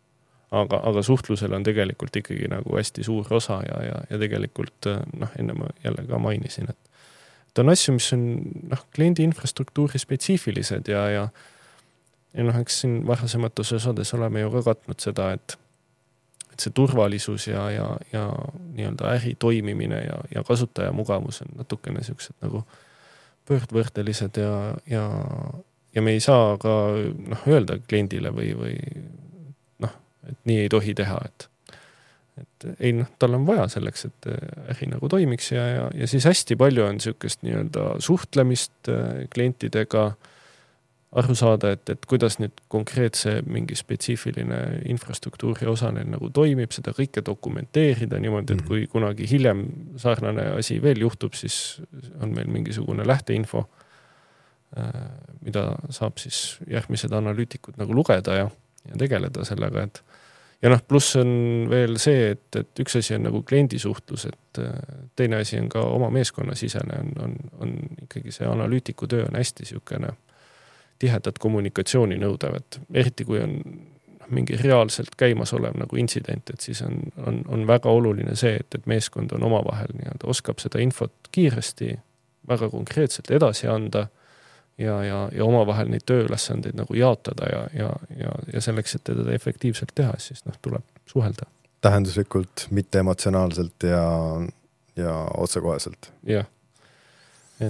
aga, 0.53 0.79
aga 0.89 1.03
suhtlusel 1.05 1.53
on 1.55 1.65
tegelikult 1.65 2.15
ikkagi 2.22 2.48
nagu 2.51 2.77
hästi 2.77 3.05
suur 3.05 3.29
osa 3.34 3.60
ja, 3.67 3.79
ja, 3.88 4.01
ja 4.10 4.20
tegelikult 4.22 4.89
noh, 5.17 5.32
enne 5.39 5.55
ma 5.58 5.72
jälle 5.84 6.05
ka 6.10 6.20
mainisin, 6.22 6.70
et 6.70 6.91
et 7.53 7.60
on 7.62 7.70
asju, 7.70 7.93
mis 7.93 8.08
on 8.15 8.22
noh, 8.72 8.86
kliendi 8.96 9.25
infrastruktuuri 9.27 10.00
spetsiifilised 10.01 10.89
ja, 10.89 11.03
ja 11.10 11.27
ja 12.34 12.46
noh, 12.46 12.55
eks 12.62 12.79
siin 12.82 13.01
varasemates 13.08 13.75
osades 13.77 14.13
oleme 14.17 14.41
ju 14.41 14.50
ka 14.55 14.63
katnud 14.72 15.03
seda, 15.03 15.34
et 15.38 15.58
et 16.53 16.62
see 16.62 16.74
turvalisus 16.77 17.48
ja, 17.48 17.63
ja, 17.74 17.86
ja 18.13 18.27
nii-öelda 18.77 19.10
äri 19.15 19.34
toimimine 19.41 20.01
ja, 20.05 20.20
ja 20.36 20.43
kasutajamugavus 20.46 21.41
on 21.41 21.55
natukene 21.58 22.03
siuksed 22.05 22.36
nagu 22.46 22.62
pöördvõrdelised 23.48 24.40
ja, 24.40 24.54
ja, 24.90 25.04
ja 25.96 26.02
me 26.06 26.16
ei 26.16 26.24
saa 26.24 26.56
ka 26.62 26.74
noh, 27.34 27.48
öelda 27.50 27.80
kliendile 27.88 28.32
või, 28.36 28.54
või 28.58 28.78
et 30.30 30.40
nii 30.48 30.64
ei 30.66 30.70
tohi 30.72 30.96
teha, 30.98 31.20
et 31.28 31.50
et 32.34 32.66
ei 32.82 32.96
noh, 32.98 33.06
tal 33.22 33.36
on 33.38 33.44
vaja 33.46 33.68
selleks, 33.70 34.08
et 34.08 34.28
äh, 34.32 34.54
äri 34.74 34.88
nagu 34.90 35.06
toimiks 35.12 35.52
ja, 35.52 35.64
ja, 35.70 35.84
ja 35.94 36.08
siis 36.10 36.26
hästi 36.26 36.56
palju 36.58 36.82
on 36.88 36.98
niisugust 36.98 37.44
nii-öelda 37.46 38.00
suhtlemist 38.02 38.90
äh, 38.90 39.28
klientidega, 39.34 40.08
aru 41.20 41.36
saada, 41.38 41.74
et, 41.75 41.89
et 41.93 42.05
kuidas 42.10 42.39
nüüd 42.41 42.55
konkreetse 42.74 43.38
mingi 43.46 43.75
spetsiifiline 43.77 44.60
infrastruktuuri 44.89 45.67
osa 45.70 45.91
neil 45.93 46.10
nagu 46.10 46.29
toimib, 46.34 46.74
seda 46.74 46.93
kõike 46.98 47.22
dokumenteerida 47.25 48.20
niimoodi, 48.22 48.55
et 48.55 48.63
mhm. 48.63 48.70
kui 48.70 48.88
kunagi 48.91 49.27
hiljem 49.29 49.65
sarnane 50.01 50.50
asi 50.58 50.79
veel 50.84 51.03
juhtub, 51.05 51.38
siis 51.38 51.82
on 52.22 52.34
meil 52.34 52.50
mingisugune 52.53 53.05
lähteinfo, 53.08 53.65
äh, 54.77 54.98
mida 55.46 55.70
saab 55.93 56.17
siis 56.22 56.58
järgmised 56.70 57.13
analüütikud 57.13 57.77
nagu 57.82 57.96
lugeda 57.96 58.41
ja, 58.41 58.50
ja 58.89 59.00
tegeleda 59.05 59.46
sellega, 59.46 59.86
et 59.86 60.01
ja 60.63 60.74
noh, 60.74 60.82
pluss 60.88 61.13
on 61.22 61.70
veel 61.70 62.00
see, 62.01 62.34
et, 62.34 62.48
et 62.58 62.82
üks 62.82 62.98
asi 62.98 63.20
on 63.20 63.27
nagu 63.27 63.43
kliendi 63.46 63.77
suhtlus, 63.82 64.25
et 64.32 64.63
äh, 64.65 64.75
teine 65.20 65.43
asi 65.46 65.62
on 65.62 65.70
ka 65.70 65.86
oma 65.93 66.10
meeskonnasisene, 66.15 67.05
on, 67.05 67.15
on, 67.27 67.39
on 67.62 67.79
ikkagi 68.08 68.34
see 68.34 68.50
analüütiku 68.50 69.10
töö 69.12 69.27
on 69.29 69.38
hästi 69.38 69.67
niisugune 69.67 70.15
tihedat 71.00 71.40
kommunikatsiooni 71.40 72.18
nõudev, 72.22 72.60
et 72.60 72.80
eriti 73.04 73.26
kui 73.26 73.42
on 73.44 73.58
mingi 74.34 74.58
reaalselt 74.58 75.16
käimasolev 75.18 75.76
nagu 75.78 75.98
intsident, 76.00 76.50
et 76.50 76.64
siis 76.64 76.82
on, 76.86 76.98
on, 77.28 77.42
on 77.48 77.68
väga 77.68 77.92
oluline 77.92 78.36
see, 78.40 78.56
et, 78.62 78.76
et 78.76 78.86
meeskond 78.90 79.34
on 79.36 79.44
omavahel 79.50 79.92
nii-öelda, 79.94 80.28
oskab 80.32 80.62
seda 80.64 80.82
infot 80.84 81.30
kiiresti, 81.32 81.94
väga 82.48 82.70
konkreetselt 82.72 83.32
edasi 83.32 83.68
anda 83.72 84.08
ja, 84.78 85.04
ja, 85.04 85.20
ja 85.36 85.46
omavahel 85.46 85.92
neid 85.92 86.06
tööülesandeid 86.10 86.78
nagu 86.78 86.96
jaotada 86.98 87.50
ja, 87.52 87.62
ja, 87.78 87.92
ja, 88.20 88.34
ja 88.54 88.64
selleks, 88.64 88.98
et 88.98 89.06
teda 89.12 89.30
efektiivselt 89.36 89.94
teha, 89.96 90.16
siis 90.20 90.46
noh, 90.48 90.58
tuleb 90.62 90.86
suhelda. 91.10 91.48
tähenduslikult, 91.82 92.68
mitte 92.72 93.04
emotsionaalselt 93.04 93.88
ja, 93.88 94.04
ja 94.96 95.16
otsekoheselt. 95.38 96.12
jah, 96.28 96.48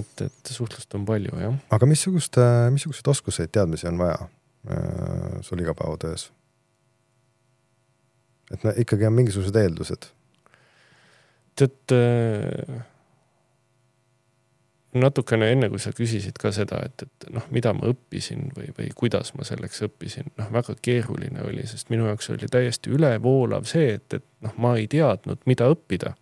et, 0.02 0.24
et 0.26 0.54
suhtlust 0.54 0.94
on 0.98 1.04
palju, 1.08 1.34
jah. 1.40 1.58
aga 1.76 1.88
missugust, 1.90 2.40
missuguseid 2.74 3.12
oskuseid, 3.14 3.52
teadmisi 3.54 3.88
on 3.90 4.00
vaja 4.00 4.18
äh, 4.22 5.38
sul 5.46 5.62
igapäevatöös? 5.64 6.30
et 8.52 8.64
no 8.64 8.74
ikkagi 8.76 9.06
on 9.06 9.16
mingisugused 9.20 9.56
eeldused. 9.62 10.10
tead 11.54 11.96
äh 11.96 12.82
natukene 14.94 15.48
enne, 15.52 15.68
kui 15.72 15.82
sa 15.82 15.92
küsisid 15.94 16.36
ka 16.40 16.52
seda, 16.54 16.78
et, 16.86 17.04
et 17.06 17.26
noh, 17.34 17.44
mida 17.54 17.72
ma 17.76 17.88
õppisin 17.90 18.50
või, 18.54 18.68
või 18.76 18.90
kuidas 18.96 19.32
ma 19.34 19.46
selleks 19.46 19.82
õppisin, 19.88 20.30
noh, 20.38 20.50
väga 20.54 20.76
keeruline 20.84 21.42
oli, 21.44 21.64
sest 21.68 21.90
minu 21.92 22.06
jaoks 22.08 22.30
oli 22.34 22.48
täiesti 22.50 22.92
ülevoolav 22.94 23.66
see, 23.68 23.96
et, 23.98 24.20
et 24.20 24.26
noh, 24.46 24.54
ma 24.62 24.74
ei 24.78 24.86
teadnud, 24.90 25.42
mida 25.50 25.68
õppida. 25.72 26.14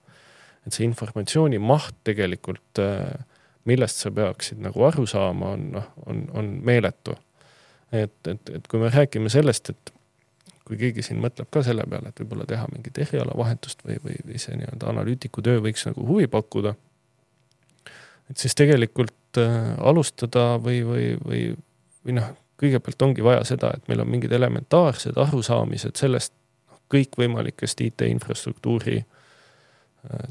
et 0.67 0.77
see 0.77 0.87
informatsiooni 0.87 1.59
maht 1.59 1.97
tegelikult, 2.07 2.81
äh, 2.81 3.13
millest 3.65 4.03
sa 4.03 4.11
peaksid 4.11 4.61
nagu 4.63 4.85
aru 4.89 5.07
saama, 5.07 5.55
on 5.57 5.67
noh, 5.77 5.91
on, 6.07 6.23
on 6.39 6.55
meeletu. 6.65 7.17
et, 7.93 8.15
et, 8.27 8.51
et 8.57 8.69
kui 8.69 8.81
me 8.81 8.89
räägime 8.91 9.29
sellest, 9.31 9.71
et 9.71 9.93
kui 10.65 10.79
keegi 10.81 11.03
siin 11.03 11.21
mõtleb 11.21 11.51
ka 11.53 11.63
selle 11.67 11.85
peale, 11.91 12.09
et 12.09 12.21
võib-olla 12.23 12.47
teha 12.49 12.67
mingit 12.73 12.99
erialavahetust 13.05 13.85
või, 13.85 13.99
või, 14.05 14.17
või 14.27 14.41
see 14.41 14.57
nii-öelda 14.57 14.89
analüütiku 14.95 15.43
töö 15.45 15.61
võiks 15.61 15.85
nagu 15.89 16.07
huvi 16.07 16.27
pakkuda 16.31 16.75
et 18.31 18.39
siis 18.39 18.55
tegelikult 18.57 19.41
äh, 19.41 19.75
alustada 19.79 20.57
või, 20.63 20.81
või, 20.87 21.09
või, 21.25 21.43
või 22.07 22.17
noh, 22.17 22.31
kõigepealt 22.63 23.05
ongi 23.05 23.25
vaja 23.25 23.43
seda, 23.49 23.73
et 23.77 23.91
meil 23.91 24.05
on 24.05 24.11
mingid 24.11 24.33
elementaarsed 24.33 25.19
arusaamised 25.19 25.99
sellest 26.01 26.33
noh, 26.71 26.81
kõikvõimalikest 26.95 27.83
IT-infrastruktuuri 27.85 29.03
äh, 29.03 29.22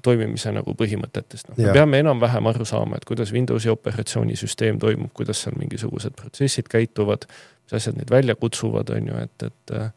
toimimise 0.03 0.51
nagu 0.51 0.73
põhimõtetest, 0.75 1.49
noh, 1.49 1.57
me 1.57 1.71
peame 1.73 1.99
enam-vähem 2.03 2.47
aru 2.51 2.65
saama, 2.67 2.97
et 2.99 3.05
kuidas 3.07 3.31
Windowsi 3.31 3.69
operatsioonisüsteem 3.71 4.79
toimub, 4.79 5.13
kuidas 5.15 5.43
seal 5.45 5.55
mingisugused 5.55 6.15
protsessid 6.19 6.67
käituvad, 6.71 7.23
mis 7.63 7.77
asjad 7.79 7.95
neid 7.95 8.11
välja 8.11 8.35
kutsuvad, 8.35 8.89
on 8.91 9.07
ju, 9.07 9.21
et, 9.23 9.45
et 9.47 9.75
äh, 9.77 9.93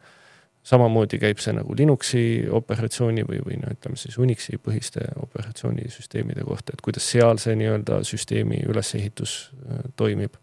samamoodi 0.63 1.19
käib 1.19 1.43
see 1.43 1.53
nagu 1.53 1.75
Linuxi 1.77 2.23
operatsiooni 2.49 3.27
või, 3.27 3.41
või 3.45 3.59
no 3.61 3.73
ütleme 3.75 3.99
siis 3.99 4.15
Unixi 4.17 4.57
põhiste 4.57 5.03
operatsioonisüsteemide 5.21 6.47
kohta, 6.47 6.73
et 6.73 6.81
kuidas 6.81 7.11
seal 7.11 7.37
see 7.43 7.55
nii-öelda 7.59 7.99
süsteemi 8.07 8.63
ülesehitus 8.69 9.37
äh, 9.69 9.85
toimib. 9.95 10.39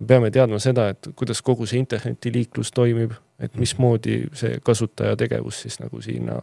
me 0.00 0.06
peame 0.06 0.30
teadma 0.30 0.58
seda, 0.58 0.88
et 0.88 1.08
kuidas 1.14 1.42
kogu 1.42 1.66
see 1.66 1.78
internetiliiklus 1.78 2.72
toimib, 2.72 3.12
et 3.38 3.52
Mhm. 3.52 3.60
mismoodi 3.60 4.22
see 4.32 4.58
kasutaja 4.62 5.16
tegevus 5.16 5.60
siis 5.62 5.80
nagu 5.80 6.00
sinna 6.02 6.40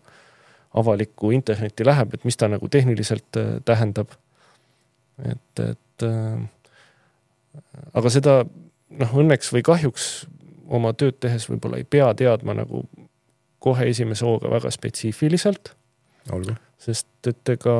avalikku 0.78 1.32
internetti 1.36 1.86
läheb, 1.86 2.14
et 2.16 2.26
mis 2.28 2.38
ta 2.40 2.48
nagu 2.52 2.70
tehniliselt 2.72 3.38
äh, 3.40 3.54
tähendab. 3.66 4.16
et, 5.22 5.60
et 5.60 6.06
äh, 6.08 6.42
aga 7.94 8.10
seda 8.14 8.42
noh, 8.46 9.16
õnneks 9.24 9.52
või 9.54 9.64
kahjuks 9.66 10.10
oma 10.72 10.94
tööd 10.98 11.20
tehes 11.20 11.50
võib-olla 11.50 11.82
ei 11.82 11.88
pea 11.88 12.10
teadma 12.18 12.56
nagu 12.58 12.86
kohe 13.62 13.86
esimese 13.92 14.26
hooga 14.26 14.50
väga 14.50 14.72
spetsiifiliselt, 14.74 15.74
sest 16.82 17.28
et 17.30 17.50
ega 17.54 17.76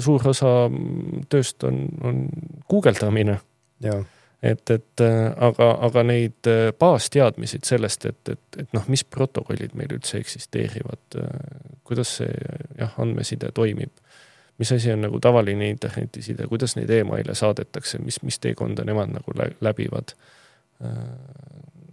suur 0.00 0.22
osa 0.30 0.52
tööst 1.28 1.64
on, 1.68 1.82
on 2.06 2.22
guugeldamine 2.70 3.40
et, 4.42 4.70
et 4.70 5.00
äh, 5.00 5.32
aga, 5.48 5.70
aga 5.86 6.02
neid 6.06 6.50
äh, 6.50 6.70
baasteadmisid 6.78 7.66
sellest, 7.68 8.06
et, 8.06 8.32
et, 8.32 8.60
et 8.62 8.76
noh, 8.76 8.84
mis 8.92 9.04
protokollid 9.04 9.76
meil 9.78 9.96
üldse 9.96 10.20
eksisteerivad, 10.20 11.18
kuidas 11.86 12.16
see 12.20 12.32
jah, 12.78 12.92
andmeside 13.02 13.52
toimib, 13.56 13.92
mis 14.60 14.72
asi 14.72 14.92
on 14.92 15.04
nagu 15.04 15.20
tavaline 15.20 15.70
internetiside, 15.72 16.48
kuidas 16.50 16.76
neid 16.78 16.90
emaile 16.92 17.34
saadetakse, 17.36 18.00
mis, 18.04 18.20
mis 18.24 18.40
teekonda 18.40 18.84
nemad 18.88 19.12
nagu 19.12 19.36
lä 19.36 19.50
läbivad. 19.60 20.16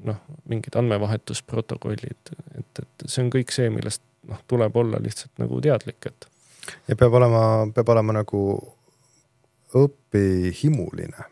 noh, 0.03 0.17
mingid 0.51 0.75
andmevahetusprotokollid, 0.75 2.31
et, 2.59 2.79
et 2.79 3.05
see 3.07 3.23
on 3.23 3.29
kõik 3.31 3.53
see, 3.55 3.69
millest 3.71 4.01
noh, 4.27 4.41
tuleb 4.51 4.75
olla 4.75 4.99
lihtsalt 4.99 5.39
nagu 5.39 5.61
teadlik, 5.63 6.09
et. 6.09 6.27
ja 6.91 6.97
peab 6.99 7.15
olema, 7.15 7.43
peab 7.75 7.91
olema 7.95 8.17
nagu 8.19 8.41
õpihimuline. 9.79 11.27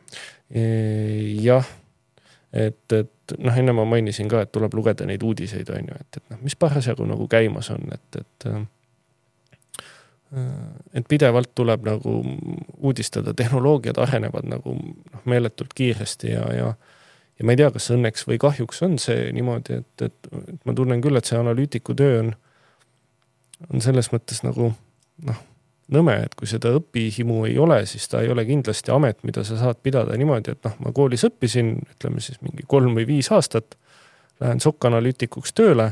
Jah, 0.51 1.67
et, 2.53 2.83
et 2.91 3.37
noh, 3.39 3.57
enne 3.57 3.73
ma 3.75 3.85
mainisin 3.87 4.29
ka, 4.31 4.43
et 4.43 4.51
tuleb 4.51 4.73
lugeda 4.75 5.07
neid 5.07 5.23
uudiseid, 5.23 5.69
on 5.71 5.91
ju, 5.91 5.97
et, 6.03 6.19
et 6.19 6.33
noh, 6.33 6.41
mis 6.43 6.55
parasjagu 6.59 7.07
nagu 7.07 7.27
käimas 7.31 7.71
on, 7.71 7.87
et, 7.95 8.21
et 8.21 8.47
äh, 8.51 8.61
et 10.95 11.07
pidevalt 11.11 11.49
tuleb 11.55 11.83
nagu 11.83 12.13
uudistada, 12.77 13.33
tehnoloogiad 13.35 13.97
arenevad 13.99 14.47
nagu 14.47 14.77
noh, 14.79 15.23
meeletult 15.27 15.73
kiiresti 15.75 16.31
ja, 16.31 16.45
ja 16.55 16.73
ja 17.41 17.45
ma 17.45 17.55
ei 17.55 17.57
tea, 17.57 17.71
kas 17.73 17.89
õnneks 17.95 18.27
või 18.29 18.37
kahjuks 18.37 18.83
on 18.85 18.99
see 19.01 19.31
niimoodi, 19.33 19.79
et, 19.81 20.05
et, 20.05 20.27
et 20.37 20.65
ma 20.67 20.75
tunnen 20.77 21.01
küll, 21.01 21.17
et 21.17 21.25
see 21.25 21.39
analüütiku 21.39 21.95
töö 21.97 22.19
on, 22.21 22.27
on 23.73 23.81
selles 23.81 24.11
mõttes 24.13 24.43
nagu 24.45 24.69
noh, 25.25 25.39
nõme, 25.91 26.17
et 26.25 26.35
kui 26.39 26.47
seda 26.49 26.73
õpihimu 26.77 27.45
ei 27.49 27.57
ole, 27.61 27.81
siis 27.89 28.07
ta 28.11 28.21
ei 28.23 28.31
ole 28.31 28.45
kindlasti 28.47 28.93
amet, 28.93 29.19
mida 29.27 29.43
sa 29.47 29.57
saad 29.59 29.81
pidada 29.83 30.17
niimoodi, 30.17 30.55
et 30.55 30.67
noh, 30.67 30.77
ma 30.85 30.93
koolis 30.95 31.25
õppisin, 31.27 31.75
ütleme 31.95 32.23
siis 32.23 32.41
mingi 32.45 32.65
kolm 32.67 32.95
või 32.97 33.07
viis 33.09 33.31
aastat, 33.31 33.77
lähen 34.41 34.61
SOC 34.63 34.89
analüütikuks 34.89 35.53
tööle 35.57 35.91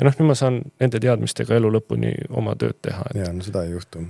ja 0.00 0.06
noh, 0.06 0.16
nüüd 0.16 0.30
ma 0.30 0.36
saan 0.38 0.60
nende 0.80 1.00
teadmistega 1.02 1.58
elu 1.58 1.70
lõpuni 1.76 2.12
oma 2.36 2.56
tööd 2.58 2.78
teha. 2.82 3.04
ja 3.14 3.32
no 3.34 3.44
seda 3.44 3.64
ei 3.66 3.74
juhtu. 3.74 4.04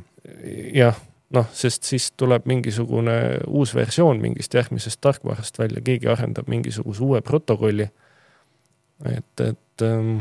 jah, 0.77 0.99
noh, 1.35 1.49
sest 1.57 1.89
siis 1.89 2.11
tuleb 2.21 2.47
mingisugune 2.51 3.17
uus 3.49 3.75
versioon 3.75 4.21
mingist 4.23 4.55
järgmisest 4.55 5.01
tarkvarast 5.03 5.59
välja, 5.59 5.83
keegi 5.85 6.11
arendab 6.13 6.51
mingisuguse 6.51 7.03
uue 7.05 7.23
protokolli. 7.27 7.89
et, 9.11 9.41
et 9.41 9.87
ähm, 9.87 10.21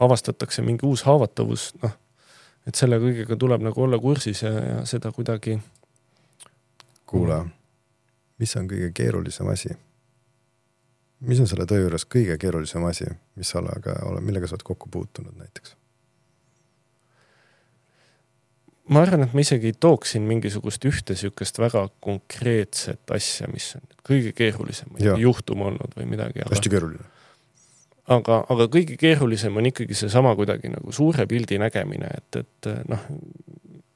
avastatakse 0.00 0.62
mingi 0.62 0.86
uus 0.86 1.04
haavatavus, 1.04 1.72
noh, 1.82 1.96
et 2.68 2.78
selle 2.78 2.98
kõigega 3.02 3.36
tuleb 3.40 3.64
nagu 3.64 3.82
olla 3.82 3.98
kursis 3.98 4.42
ja, 4.42 4.50
ja 4.50 4.80
seda 4.88 5.12
kuidagi. 5.12 5.58
kuule, 7.06 7.44
mis 8.38 8.56
on 8.56 8.68
kõige 8.70 8.92
keerulisem 8.94 9.48
asi? 9.48 9.76
mis 11.20 11.40
on 11.40 11.48
selle 11.48 11.66
töö 11.68 11.82
juures 11.84 12.06
kõige 12.08 12.38
keerulisem 12.40 12.84
asi, 12.88 13.04
mis 13.36 13.50
sa 13.52 13.60
oled, 13.60 13.84
millega 14.24 14.48
sa 14.48 14.56
oled 14.56 14.64
kokku 14.64 14.88
puutunud 14.92 15.36
näiteks? 15.36 15.76
ma 18.90 19.04
arvan, 19.04 19.24
et 19.26 19.34
ma 19.36 19.44
isegi 19.44 19.70
ei 19.70 19.76
tooks 19.78 20.14
siin 20.14 20.26
mingisugust 20.26 20.84
ühte 20.88 21.14
sihukest 21.18 21.60
väga 21.62 21.84
konkreetset 22.02 23.14
asja, 23.14 23.48
mis 23.52 23.74
on 23.78 23.86
kõige 24.06 24.32
keerulisem 24.36 24.96
juhtum 25.20 25.66
olnud 25.68 25.94
või 25.98 26.08
midagi. 26.10 26.42
hästi 26.50 26.72
keeruline. 26.72 27.06
Aga, 28.10 28.40
aga 28.50 28.66
kõige 28.72 28.96
keerulisem 29.00 29.56
on 29.56 29.68
ikkagi 29.70 29.96
seesama 29.98 30.34
kuidagi 30.38 30.72
nagu 30.72 30.92
suure 30.94 31.26
pildi 31.30 31.60
nägemine, 31.62 32.10
et, 32.18 32.42
et 32.42 32.70
noh, 32.90 33.06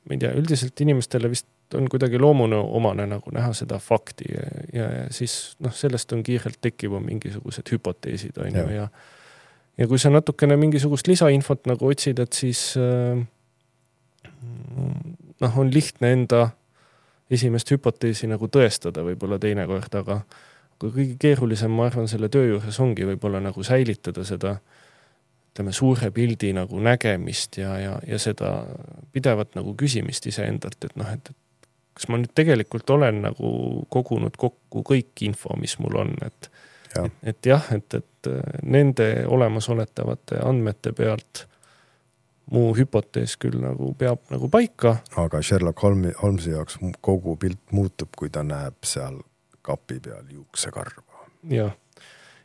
ma 0.05 0.17
ei 0.17 0.23
tea, 0.23 0.33
üldiselt 0.39 0.81
inimestele 0.85 1.31
vist 1.33 1.49
on 1.75 1.89
kuidagi 1.91 2.21
loomune 2.21 2.57
omane 2.57 3.07
nagu 3.09 3.33
näha 3.35 3.53
seda 3.57 3.81
fakti 3.83 4.29
ja, 4.31 4.45
ja, 4.73 4.89
ja 4.99 5.05
siis 5.15 5.57
noh, 5.65 5.75
sellest 5.75 6.13
on 6.15 6.23
kiirelt 6.27 6.61
tekkivad 6.63 7.03
mingisugused 7.03 7.73
hüpoteesid, 7.73 8.39
on 8.45 8.61
ju, 8.61 8.67
ja 8.77 8.89
ja 9.79 9.89
kui 9.91 9.99
sa 9.99 10.11
natukene 10.13 10.57
mingisugust 10.61 11.09
lisainfot 11.11 11.65
nagu 11.67 11.89
otsid, 11.91 12.21
et 12.23 12.37
siis 12.37 12.77
äh, 12.79 13.19
noh, 15.41 15.59
on 15.59 15.73
lihtne 15.75 16.13
enda 16.15 16.49
esimest 17.33 17.73
hüpoteesi 17.75 18.29
nagu 18.31 18.47
tõestada 18.53 19.03
võib-olla 19.07 19.41
teinekord, 19.43 19.97
aga 19.99 20.21
kõige 20.83 21.17
keerulisem, 21.21 21.73
ma 21.73 21.89
arvan, 21.89 22.09
selle 22.11 22.29
töö 22.33 22.55
juures 22.55 22.81
ongi 22.81 23.07
võib-olla 23.09 23.41
nagu 23.45 23.63
säilitada 23.67 24.25
seda 24.27 24.57
ütleme, 25.55 25.73
suure 25.73 26.11
pildi 26.11 26.53
nagu 26.57 26.81
nägemist 26.83 27.59
ja, 27.61 27.77
ja, 27.79 27.95
ja 28.07 28.19
seda 28.19 28.57
pidevat 29.13 29.55
nagu 29.55 29.77
küsimist 29.79 30.27
iseendalt, 30.27 30.83
et 30.85 30.97
noh, 30.99 31.13
et, 31.15 31.31
et 31.31 31.69
kas 31.95 32.09
ma 32.11 32.19
nüüd 32.19 32.35
tegelikult 32.35 32.91
olen 32.91 33.23
nagu 33.29 33.49
kogunud 33.93 34.37
kokku 34.37 34.83
kõik 34.83 35.23
info, 35.29 35.55
mis 35.61 35.79
mul 35.79 36.01
on, 36.03 36.15
et 36.27 36.51
ja. 36.97 37.05
et, 37.05 37.19
et 37.31 37.51
jah, 37.53 37.67
et, 37.75 37.99
et 38.01 38.31
nende 38.63 39.09
olemasoletavate 39.31 40.41
andmete 40.43 40.93
pealt 40.97 41.47
mu 42.51 42.73
hüpotees 42.77 43.39
küll 43.41 43.61
nagu 43.63 43.93
peab 43.99 44.27
nagu 44.33 44.51
paika. 44.53 44.99
aga 45.17 45.43
Sherlock 45.43 45.83
Holmi, 45.83 46.13
Holmesi 46.23 46.51
jaoks 46.51 46.79
kogu 47.01 47.37
pilt 47.41 47.63
muutub, 47.73 48.11
kui 48.17 48.31
ta 48.31 48.43
näeb 48.45 48.83
seal 48.85 49.23
kapi 49.65 50.01
peal 50.05 50.29
juuksekarva. 50.31 51.27
jah, 51.51 51.73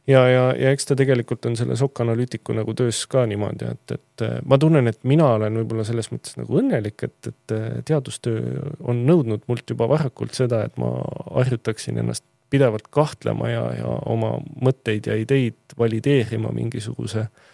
ja, 0.08 0.22
ja, 0.22 0.24
ja, 0.34 0.46
ja 0.58 0.72
eks 0.76 0.90
ta 0.90 0.98
tegelikult 1.00 1.46
on 1.50 1.58
selle 1.60 1.78
SOC 1.80 2.04
analüütiku 2.06 2.56
nagu 2.58 2.74
töös 2.78 3.04
ka 3.12 3.26
niimoodi, 3.30 3.70
et, 3.76 3.96
et 3.98 4.26
ma 4.46 4.58
tunnen, 4.62 4.88
et 4.92 5.00
mina 5.08 5.34
olen 5.36 5.62
võib-olla 5.62 5.86
selles 5.88 6.12
mõttes 6.14 6.40
nagu 6.40 6.60
õnnelik, 6.62 7.06
et, 7.08 7.32
et 7.32 7.56
teadustöö 7.86 8.66
on 8.80 9.06
nõudnud 9.08 9.46
mult 9.52 9.70
juba 9.70 9.90
varakult 9.92 10.36
seda, 10.38 10.64
et 10.66 10.82
ma 10.82 10.96
harjutaksin 11.36 12.02
ennast 12.02 12.26
pidevalt 12.50 12.88
kahtlema 12.90 13.52
ja, 13.52 13.64
ja 13.78 13.94
oma 14.10 14.40
mõtteid 14.58 15.06
ja 15.06 15.16
ideid 15.20 15.78
valideerima 15.78 16.50
mingisuguse 16.56 17.28
äh, 17.28 17.48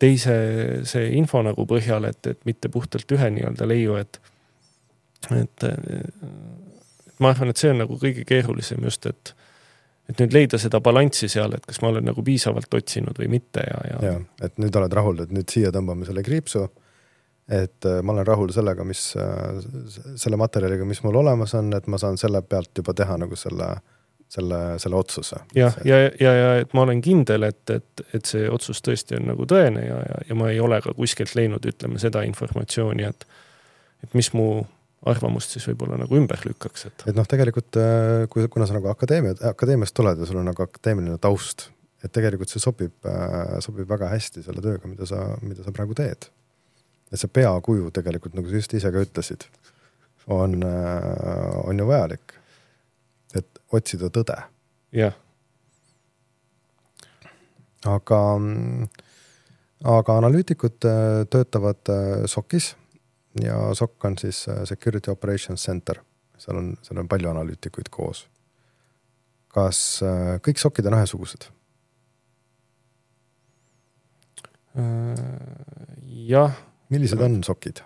teise 0.00 0.34
see 0.88 1.12
info 1.18 1.42
nagu 1.44 1.66
põhjal, 1.68 2.08
et, 2.08 2.24
et 2.32 2.40
mitte 2.48 2.70
puhtalt 2.72 3.16
ühe 3.16 3.30
nii-öelda 3.36 3.68
leiu, 3.68 3.98
et, 4.00 4.20
et, 5.36 5.66
et 5.68 6.69
ma 7.20 7.32
arvan, 7.34 7.52
et 7.52 7.60
see 7.60 7.70
on 7.72 7.82
nagu 7.84 7.98
kõige 8.00 8.24
keerulisem 8.28 8.84
just, 8.86 9.06
et, 9.10 9.32
et 10.10 10.22
nüüd 10.22 10.34
leida 10.36 10.60
seda 10.60 10.80
balanssi 10.84 11.28
seal, 11.30 11.54
et 11.56 11.66
kas 11.66 11.80
ma 11.84 11.92
olen 11.92 12.08
nagu 12.10 12.24
piisavalt 12.26 12.74
otsinud 12.80 13.18
või 13.20 13.30
mitte 13.36 13.64
ja, 13.66 13.80
ja. 13.92 14.00
ja, 14.10 14.16
et 14.46 14.58
nüüd 14.62 14.76
oled 14.80 14.98
rahul, 15.00 15.22
et 15.24 15.34
nüüd 15.34 15.50
siia 15.52 15.72
tõmbame 15.74 16.08
selle 16.08 16.24
kriipsu. 16.26 16.66
et 17.50 17.86
äh, 17.86 18.02
ma 18.02 18.14
olen 18.14 18.26
rahul 18.26 18.52
sellega, 18.54 18.84
mis, 18.86 19.12
selle 20.16 20.36
materjaliga, 20.40 20.84
mis 20.86 21.02
mul 21.02 21.22
olemas 21.22 21.54
on, 21.58 21.72
et 21.76 21.86
ma 21.86 21.98
saan 21.98 22.18
selle 22.18 22.42
pealt 22.42 22.70
juba 22.78 22.94
teha 22.94 23.16
nagu 23.20 23.36
selle 23.36 23.74
selle, 24.30 24.78
selle 24.78 24.96
otsuse. 24.96 25.36
jah, 25.54 25.74
ja, 25.84 25.96
ja, 25.98 26.10
ja, 26.20 26.34
ja 26.34 26.50
et 26.62 26.74
ma 26.74 26.84
olen 26.86 27.00
kindel, 27.02 27.48
et, 27.48 27.62
et, 27.70 28.02
et 28.14 28.26
see 28.26 28.46
otsus 28.50 28.78
tõesti 28.86 29.18
on 29.18 29.26
nagu 29.32 29.46
tõene 29.50 29.82
ja, 29.82 29.96
ja, 30.06 30.20
ja 30.28 30.36
ma 30.38 30.52
ei 30.52 30.60
ole 30.62 30.78
ka 30.84 30.94
kuskilt 30.94 31.34
leidnud, 31.34 31.66
ütleme 31.66 31.98
seda 31.98 32.22
informatsiooni, 32.28 33.08
et, 33.10 33.26
et 34.04 34.14
mis 34.14 34.30
mu 34.38 34.46
arvamust 35.08 35.54
siis 35.54 35.64
võib-olla 35.70 35.96
nagu 36.00 36.16
ümber 36.18 36.42
lükkaks, 36.44 36.86
et. 36.90 37.04
et 37.08 37.16
noh, 37.16 37.28
tegelikult 37.28 37.78
kui, 38.32 38.48
kuna 38.52 38.66
sa 38.68 38.76
nagu 38.76 38.90
akadeemia, 38.92 39.36
akadeemiast 39.48 39.96
tuled 39.96 40.20
ja 40.20 40.28
sul 40.28 40.42
on 40.42 40.50
nagu 40.50 40.66
akadeemiline 40.66 41.16
taust, 41.22 41.70
et 42.04 42.12
tegelikult 42.12 42.52
see 42.52 42.60
sobib, 42.60 42.92
sobib 43.64 43.88
väga 43.88 44.10
hästi 44.12 44.44
selle 44.44 44.60
tööga, 44.64 44.90
mida 44.90 45.08
sa, 45.08 45.22
mida 45.40 45.64
sa 45.64 45.72
praegu 45.72 45.96
teed. 45.96 46.28
et 47.10 47.18
see 47.18 47.32
peakuju 47.32 47.88
tegelikult, 47.96 48.36
nagu 48.36 48.52
sa 48.52 48.60
just 48.60 48.76
ise 48.76 48.92
ka 48.92 49.06
ütlesid, 49.06 49.48
on, 50.28 50.60
on 50.60 51.80
ju 51.80 51.88
vajalik 51.88 52.36
otsida 53.72 54.10
tõde. 54.12 54.36
jah. 54.96 55.14
aga, 57.86 58.20
aga 59.94 60.16
analüütikud 60.20 60.88
äh, 60.88 61.22
töötavad 61.32 61.92
äh, 61.94 62.26
SOC-is 62.28 62.74
ja 63.42 63.58
SOC 63.74 64.08
on 64.08 64.18
siis 64.18 64.42
äh, 64.48 64.64
Security 64.68 65.10
Operations 65.10 65.64
Center, 65.64 66.00
seal 66.38 66.58
on, 66.58 66.74
seal 66.82 67.02
on 67.02 67.08
palju 67.08 67.30
analüütikuid 67.30 67.90
koos. 67.90 68.26
kas 69.50 70.02
kõik 70.46 70.60
SOC-id 70.62 70.86
on 70.86 70.94
ühesugused? 70.94 71.48
jah. 76.30 76.58
millised 76.88 77.22
on 77.26 77.40
SOC-id? 77.42 77.82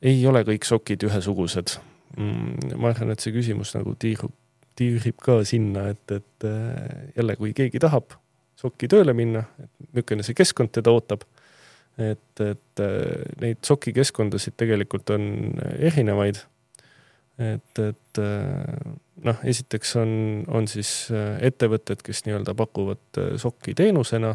ei 0.00 0.22
ole 0.26 0.40
kõik 0.48 0.64
SOC-id 0.64 1.04
ühesugused. 1.04 1.76
Mm, 2.16 2.76
ma 2.80 2.88
arvan, 2.90 3.12
et 3.12 3.20
see 3.20 3.34
küsimus 3.34 3.74
nagu 3.76 3.92
tiirub 4.00 4.32
tiirib 4.80 5.18
ka 5.20 5.40
sinna, 5.48 5.90
et, 5.92 6.04
et 6.14 6.48
äh, 6.48 7.12
jälle, 7.16 7.36
kui 7.36 7.52
keegi 7.56 7.80
tahab 7.82 8.16
sokki 8.60 8.88
tööle 8.92 9.14
minna, 9.16 9.44
et 9.60 9.70
niisugune 9.90 10.24
see 10.26 10.36
keskkond 10.36 10.72
teda 10.76 10.92
ootab. 10.94 11.24
Et, 12.00 12.42
et 12.44 12.82
äh, 12.84 13.24
neid 13.42 13.60
sokikeskkondasid 13.66 14.56
tegelikult 14.60 15.10
on 15.14 15.24
erinevaid. 15.78 16.42
et, 17.40 17.78
et 17.80 18.18
noh, 19.24 19.38
esiteks 19.48 19.94
on, 19.96 20.10
on 20.48 20.66
siis 20.68 20.90
ettevõtted, 21.40 22.02
kes 22.04 22.26
nii-öelda 22.26 22.52
pakuvad 22.56 23.20
sokki 23.40 23.72
teenusena. 23.78 24.34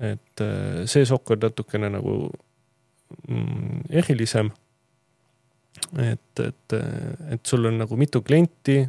et 0.00 0.42
see 0.88 1.04
sokk 1.06 1.34
on 1.34 1.44
natukene 1.44 1.90
nagu 1.92 2.14
mm, 3.28 3.84
erilisem 3.90 4.48
et, 5.98 6.40
et, 6.40 6.76
et 7.34 7.46
sul 7.46 7.66
on 7.68 7.78
nagu 7.82 7.96
mitu 8.00 8.22
klienti, 8.24 8.82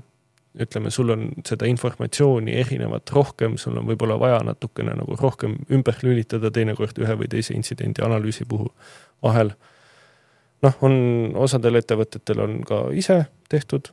ütleme, 0.60 0.92
sul 0.92 1.10
on 1.10 1.28
seda 1.46 1.66
informatsiooni 1.70 2.54
erinevat 2.62 3.10
rohkem, 3.16 3.58
sul 3.58 3.78
on 3.80 3.88
võib-olla 3.90 4.20
vaja 4.22 4.40
natukene 4.46 4.94
nagu 5.00 5.18
rohkem 5.20 5.56
ümber 5.74 5.98
lülitada 6.04 6.52
teinekord 6.54 6.98
ühe 7.02 7.18
või 7.18 7.30
teise 7.32 7.56
intsidendi 7.58 8.04
analüüsi 8.06 8.46
puhul 8.50 8.70
vahel. 9.24 9.54
noh, 10.62 10.80
on 10.82 10.96
osadel 11.36 11.82
ettevõtetel 11.82 12.40
on 12.40 12.60
ka 12.68 12.86
ise 12.94 13.26
tehtud 13.50 13.90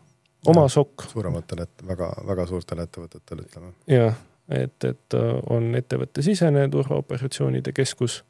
oma 0.47 0.69
sokk. 0.69 1.09
suurematel, 1.13 1.65
et 1.65 1.87
väga, 1.87 2.13
väga 2.27 2.47
suurtel 2.47 2.85
ettevõtetel 2.85 3.45
ütleme. 3.47 3.73
jah, 3.89 4.19
et, 4.49 4.85
et 4.85 5.21
on 5.51 5.75
ettevõttesisene 5.75 6.69
turvaoperatsioonide 6.69 7.73
keskus 7.73 8.23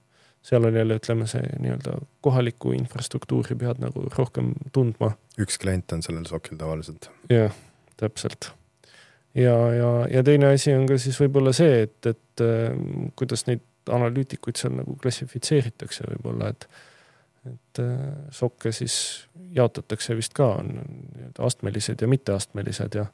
seal 0.42 0.64
on 0.64 0.76
jälle, 0.76 0.96
ütleme, 0.96 1.26
see 1.26 1.42
nii-öelda 1.58 1.98
kohalikku 2.24 2.72
infrastruktuuri 2.72 3.56
pead 3.60 3.82
nagu 3.82 4.06
rohkem 4.16 4.54
tundma. 4.72 5.12
üks 5.38 5.58
klient 5.60 5.92
on 5.92 6.02
sellel 6.02 6.24
sokil 6.30 6.56
tavaliselt. 6.60 7.10
jah, 7.30 7.52
täpselt. 8.00 8.52
ja, 9.34 9.56
ja, 9.76 9.90
ja 10.10 10.22
teine 10.26 10.54
asi 10.54 10.74
on 10.74 10.86
ka 10.90 10.98
siis 10.98 11.18
võib-olla 11.20 11.54
see, 11.56 11.82
et, 11.86 11.98
et 12.06 12.44
äh, 12.44 12.70
kuidas 13.16 13.46
neid 13.50 13.64
analüütikuid 13.90 14.58
seal 14.60 14.74
nagu 14.76 14.96
klassifitseeritakse 15.00 16.06
võib-olla, 16.12 16.54
et 16.54 16.68
et 17.48 17.80
äh, 17.80 18.00
sokke 18.36 18.72
siis 18.72 18.94
jaotatakse 19.56 20.16
vist 20.18 20.34
ka, 20.36 20.50
on 20.60 20.80
astmelised 21.38 22.02
ja 22.02 22.08
mitteastmelised 22.08 22.98
ja. 22.98 23.06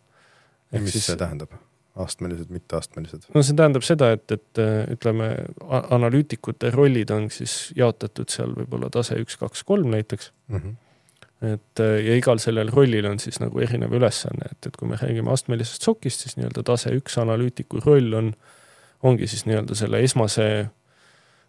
mis 0.73 0.93
siis, 0.97 1.07
see 1.13 1.21
tähendab? 1.21 1.55
astmelised, 1.97 2.51
mitteastmelised? 2.53 3.29
no 3.35 3.43
see 3.47 3.57
tähendab 3.57 3.87
seda, 3.87 4.11
et, 4.17 4.27
et 4.35 4.63
äh, 4.63 4.81
ütleme, 4.97 5.31
analüütikute 5.71 6.73
rollid 6.75 7.13
on 7.15 7.31
siis 7.31 7.71
jaotatud 7.79 8.33
seal 8.33 8.57
võib-olla 8.57 8.91
tase 8.93 9.21
üks, 9.23 9.39
kaks, 9.41 9.63
kolm 9.69 9.95
näiteks 9.95 10.33
mm. 10.49 10.59
-hmm 10.59 10.83
et 11.45 11.83
äh, 11.85 11.99
ja 12.07 12.17
igal 12.17 12.41
sellel 12.43 12.71
rollil 12.73 13.07
on 13.11 13.19
siis 13.23 13.41
nagu 13.43 13.61
erinev 13.61 13.93
ülesanne, 13.93 14.51
et, 14.51 14.71
et 14.71 14.77
kui 14.77 14.89
me 14.89 14.97
räägime 15.01 15.33
astmelisest 15.33 15.85
sokist, 15.85 16.25
siis 16.25 16.39
nii-öelda 16.39 16.65
tase 16.65 16.95
üks 16.97 17.19
analüütiku 17.21 17.83
roll 17.85 18.17
on, 18.17 18.33
ongi 19.05 19.29
siis 19.29 19.45
nii-öelda 19.49 19.77
selle 19.77 20.01
esmase 20.07 20.49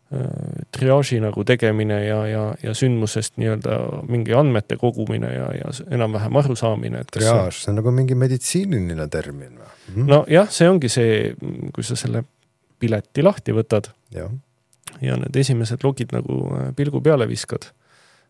Äh, 0.08 0.64
triaaži 0.72 1.18
nagu 1.20 1.44
tegemine 1.44 1.98
ja, 2.06 2.22
ja, 2.32 2.44
ja 2.64 2.72
sündmusest 2.72 3.34
nii-öelda 3.42 4.06
mingi 4.08 4.32
andmete 4.40 4.78
kogumine 4.80 5.28
ja, 5.34 5.50
ja 5.52 5.72
enam-vähem 5.98 6.38
arusaamine. 6.40 7.02
triaaž, 7.12 7.58
see 7.60 7.74
on 7.74 7.76
nagu 7.82 7.92
mingi 7.92 8.16
meditsiiniline 8.16 9.08
termin 9.12 9.58
või 9.58 9.66
mm 9.66 9.98
-hmm.? 9.98 10.08
nojah, 10.14 10.48
see 10.48 10.70
ongi 10.72 10.88
see, 10.88 11.34
kui 11.76 11.84
sa 11.84 12.00
selle 12.00 12.22
pileti 12.80 13.26
lahti 13.26 13.52
võtad 13.58 13.92
ja, 14.16 14.30
ja 15.04 15.20
need 15.20 15.36
esimesed 15.44 15.84
logid 15.84 16.16
nagu 16.16 16.40
äh, 16.56 16.72
pilgu 16.76 17.04
peale 17.04 17.28
viskad. 17.28 17.68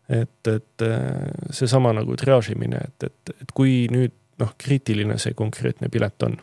Et, 0.08 0.50
et 0.50 0.84
äh, 0.86 1.28
seesama 1.54 1.92
nagu 1.96 2.16
triaažimine, 2.16 2.80
et, 2.88 3.10
et, 3.10 3.34
et 3.42 3.54
kui 3.54 3.86
nüüd 3.92 4.14
noh, 4.38 4.52
kriitiline 4.58 5.18
see 5.20 5.34
konkreetne 5.36 5.90
pilet 5.92 6.26
on 6.26 6.38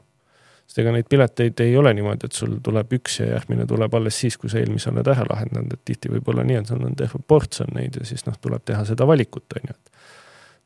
sest 0.65 0.82
ega 0.82 0.93
neid 0.95 1.08
pileteid 1.10 1.62
ei 1.63 1.75
ole 1.78 1.93
niimoodi, 1.95 2.28
et 2.28 2.38
sul 2.38 2.58
tuleb 2.65 2.95
üks 2.97 3.19
ja 3.21 3.28
järgmine 3.36 3.67
tuleb 3.69 3.93
alles 3.97 4.17
siis, 4.23 4.38
kui 4.41 4.49
sa 4.51 4.60
eelmise 4.62 4.89
oled 4.91 5.08
ära 5.13 5.25
lahendanud, 5.30 5.75
et 5.75 5.84
tihti 5.86 6.10
võib 6.12 6.32
olla 6.34 6.45
nii, 6.47 6.58
et 6.62 6.71
sul 6.71 6.82
on 6.88 6.97
terve 6.97 7.21
ports 7.28 7.62
on 7.62 7.69
neid 7.78 7.99
ja 7.99 8.08
siis 8.08 8.25
noh, 8.25 8.38
tuleb 8.41 8.65
teha 8.65 8.82
seda 8.89 9.06
valikut, 9.08 9.45
on 9.60 9.69
ju, 9.69 9.75
et. 9.78 10.10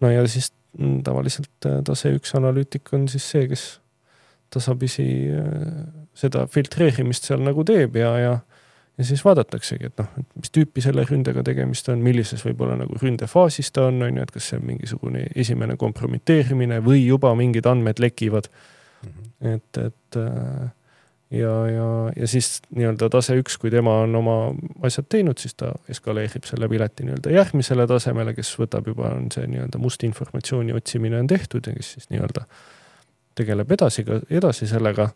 no 0.03 0.13
ja 0.13 0.23
siis 0.31 0.51
tavaliselt 1.03 1.67
äh, 1.67 1.81
tase 1.85 2.13
üks 2.15 2.31
analüütik 2.37 2.93
on 2.95 3.07
siis 3.11 3.25
see, 3.27 3.47
kes 3.51 3.65
tasapisi 4.53 5.09
äh, 5.35 5.81
seda 6.17 6.45
filtreerimist 6.49 7.27
seal 7.27 7.43
nagu 7.43 7.65
teeb 7.67 7.99
ja, 7.99 8.13
ja 8.21 8.33
ja 8.99 9.05
siis 9.07 9.23
vaadataksegi, 9.25 9.89
et 9.89 10.01
noh, 10.01 10.09
mis 10.35 10.51
tüüpi 10.55 10.83
selle 10.83 11.05
ründega 11.07 11.43
tegemist 11.47 11.87
on, 11.91 12.01
millises 12.03 12.43
võib-olla 12.45 12.75
nagu 12.81 12.99
ründefaasis 12.99 13.71
ta 13.75 13.87
on, 13.87 14.01
on 14.03 14.19
ju, 14.19 14.25
et 14.25 14.33
kas 14.35 14.51
see 14.51 14.59
on 14.59 14.65
mingisugune 14.67 15.23
esimene 15.39 15.77
kompromiteerimine 15.79 16.81
või 16.85 17.05
juba 17.05 17.31
mingid 17.39 17.69
andmed 17.69 18.03
lekivad 18.03 18.51
mm. 18.51 19.13
-hmm. 19.13 19.55
et, 19.55 19.81
et 19.87 20.19
äh, 20.19 20.67
ja, 21.31 21.53
ja, 21.67 21.87
ja 22.15 22.27
siis 22.27 22.59
nii-öelda 22.75 23.09
tase 23.13 23.37
üks, 23.39 23.57
kui 23.61 23.71
tema 23.71 23.99
on 24.03 24.15
oma 24.19 24.35
asjad 24.85 25.07
teinud, 25.09 25.37
siis 25.39 25.55
ta 25.59 25.71
eskaleerib 25.89 26.47
selle 26.49 26.69
pileti 26.69 27.05
nii-öelda 27.05 27.33
järgmisele 27.33 27.87
tasemele, 27.87 28.33
kes 28.37 28.51
võtab 28.59 28.89
juba, 28.89 29.13
on 29.15 29.29
see 29.33 29.47
nii-öelda 29.47 29.81
must 29.81 30.03
informatsiooni 30.03 30.75
otsimine 30.75 31.19
on 31.21 31.29
tehtud 31.29 31.69
ja 31.69 31.75
kes 31.75 31.93
siis 31.97 32.09
nii-öelda 32.13 32.45
tegeleb 33.39 33.71
edasi, 33.71 34.05
edasi 34.29 34.67
sellega. 34.67 35.09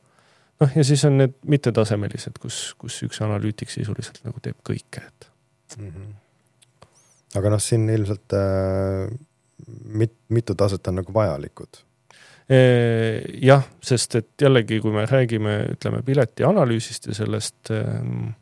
Noh, 0.61 0.75
ja 0.75 0.83
siis 0.87 1.05
on 1.09 1.17
need 1.21 1.37
mittetasemelised, 1.49 2.37
kus, 2.41 2.59
kus 2.79 2.99
üks 3.07 3.21
analüütik 3.25 3.71
sisuliselt 3.73 4.21
nagu 4.27 4.43
teeb 4.43 4.59
kõike, 4.65 5.05
et 5.07 5.29
mm. 5.77 5.87
-hmm. 5.87 6.11
aga 7.39 7.55
noh, 7.55 7.63
siin 7.63 7.89
ilmselt 7.89 8.37
äh, 8.37 9.09
mit, 9.85 10.15
mitu 10.29 10.55
taset 10.55 10.87
on 10.87 11.01
nagu 11.01 11.13
vajalikud 11.13 11.83
jah, 13.39 13.61
sest 13.81 14.17
et 14.19 14.41
jällegi, 14.41 14.81
kui 14.83 14.91
me 14.91 15.05
räägime, 15.07 15.53
ütleme 15.77 16.01
pileti 16.03 16.43
analüüsist 16.43 17.07
ja 17.07 17.13
sellest 17.15 17.71
ähm, 17.71 18.33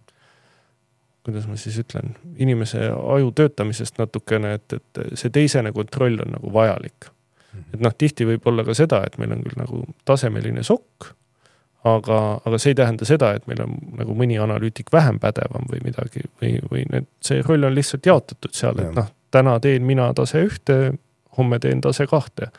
kuidas 1.23 1.47
ma 1.47 1.57
siis 1.59 1.77
ütlen, 1.81 2.15
inimese 2.41 2.87
aju 2.89 3.31
töötamisest 3.37 3.99
natukene, 4.01 4.55
et, 4.57 4.77
et 4.77 5.01
see 5.19 5.33
teisene 5.33 5.73
kontroll 5.75 6.21
on 6.23 6.37
nagu 6.37 6.53
vajalik. 6.53 7.11
Mhm. 7.51 7.63
et 7.73 7.81
noh, 7.83 7.93
tihti 7.97 8.23
võib 8.23 8.45
olla 8.47 8.63
ka 8.63 8.73
seda, 8.77 9.01
et 9.03 9.17
meil 9.19 9.33
on 9.35 9.41
küll 9.43 9.57
nagu 9.59 9.81
tasemeline 10.07 10.63
sokk, 10.63 11.11
aga, 11.83 12.17
aga 12.45 12.59
see 12.61 12.73
ei 12.73 12.77
tähenda 12.77 13.05
seda, 13.09 13.33
et 13.37 13.47
meil 13.49 13.63
on 13.65 13.75
nagu 13.97 14.15
mõni 14.17 14.37
analüütik 14.41 14.91
vähem 14.93 15.19
pädevam 15.21 15.65
või 15.71 15.81
midagi 15.85 16.25
või, 16.41 16.57
või 16.71 16.85
need, 16.91 17.07
see 17.25 17.41
roll 17.45 17.65
on 17.67 17.75
lihtsalt 17.75 18.05
jaotatud 18.05 18.53
seal, 18.57 18.79
et 18.83 18.93
noh, 18.97 19.09
täna 19.33 19.57
teen 19.63 19.85
mina 19.87 20.11
tase 20.17 20.43
ühte, 20.45 20.77
homme 21.37 21.59
teen 21.63 21.81
tase 21.81 22.07
kahte. 22.11 22.51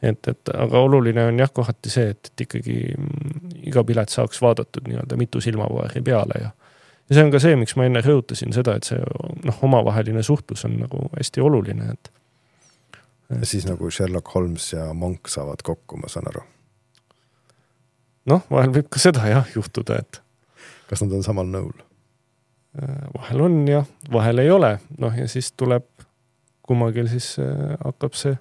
Et, 0.00 0.28
et 0.28 0.50
aga 0.56 0.80
oluline 0.80 1.26
on 1.28 1.38
jah, 1.38 1.50
kohati 1.52 1.90
see, 1.92 2.14
et, 2.14 2.30
et 2.32 2.46
ikkagi 2.46 2.78
mm, 2.96 3.50
iga 3.68 3.84
pilet 3.84 4.08
saaks 4.08 4.40
vaadatud 4.40 4.86
nii-öelda 4.88 5.18
mitu 5.20 5.42
silmapaari 5.44 6.00
peale 6.04 6.40
ja 6.40 6.48
ja 7.10 7.16
see 7.16 7.24
on 7.26 7.32
ka 7.34 7.40
see, 7.42 7.56
miks 7.58 7.74
ma 7.76 7.84
enne 7.88 8.00
rõhutasin 8.04 8.54
seda, 8.54 8.76
et 8.78 8.86
see 8.86 9.00
noh, 9.44 9.58
omavaheline 9.66 10.22
suhtlus 10.24 10.64
on 10.68 10.78
nagu 10.84 11.08
hästi 11.16 11.42
oluline, 11.42 11.90
et, 11.96 12.10
siis 13.50 13.66
nagu 13.68 13.90
Sherlock 13.90 14.30
Holmes 14.34 14.72
ja 14.72 14.86
Monk 14.94 15.28
saavad 15.28 15.64
kokku, 15.66 15.98
ma 16.00 16.08
saan 16.08 16.30
aru. 16.30 16.44
Noh, 18.28 18.42
vahel 18.50 18.74
võib 18.74 18.90
ka 18.92 19.00
seda 19.02 19.28
jah 19.30 19.48
juhtuda, 19.54 20.00
et. 20.02 20.20
kas 20.90 21.04
nad 21.04 21.14
on 21.16 21.24
samal 21.26 21.48
nõul? 21.48 21.74
Äh, 22.80 23.06
vahel 23.16 23.46
on 23.46 23.58
jah, 23.68 23.88
vahel 24.12 24.44
ei 24.44 24.50
ole, 24.50 24.76
noh 24.98 25.16
ja 25.16 25.26
siis 25.30 25.52
tuleb 25.52 25.86
kummagil 26.66 27.08
siis 27.10 27.32
äh, 27.42 27.74
hakkab 27.82 28.14
see 28.18 28.36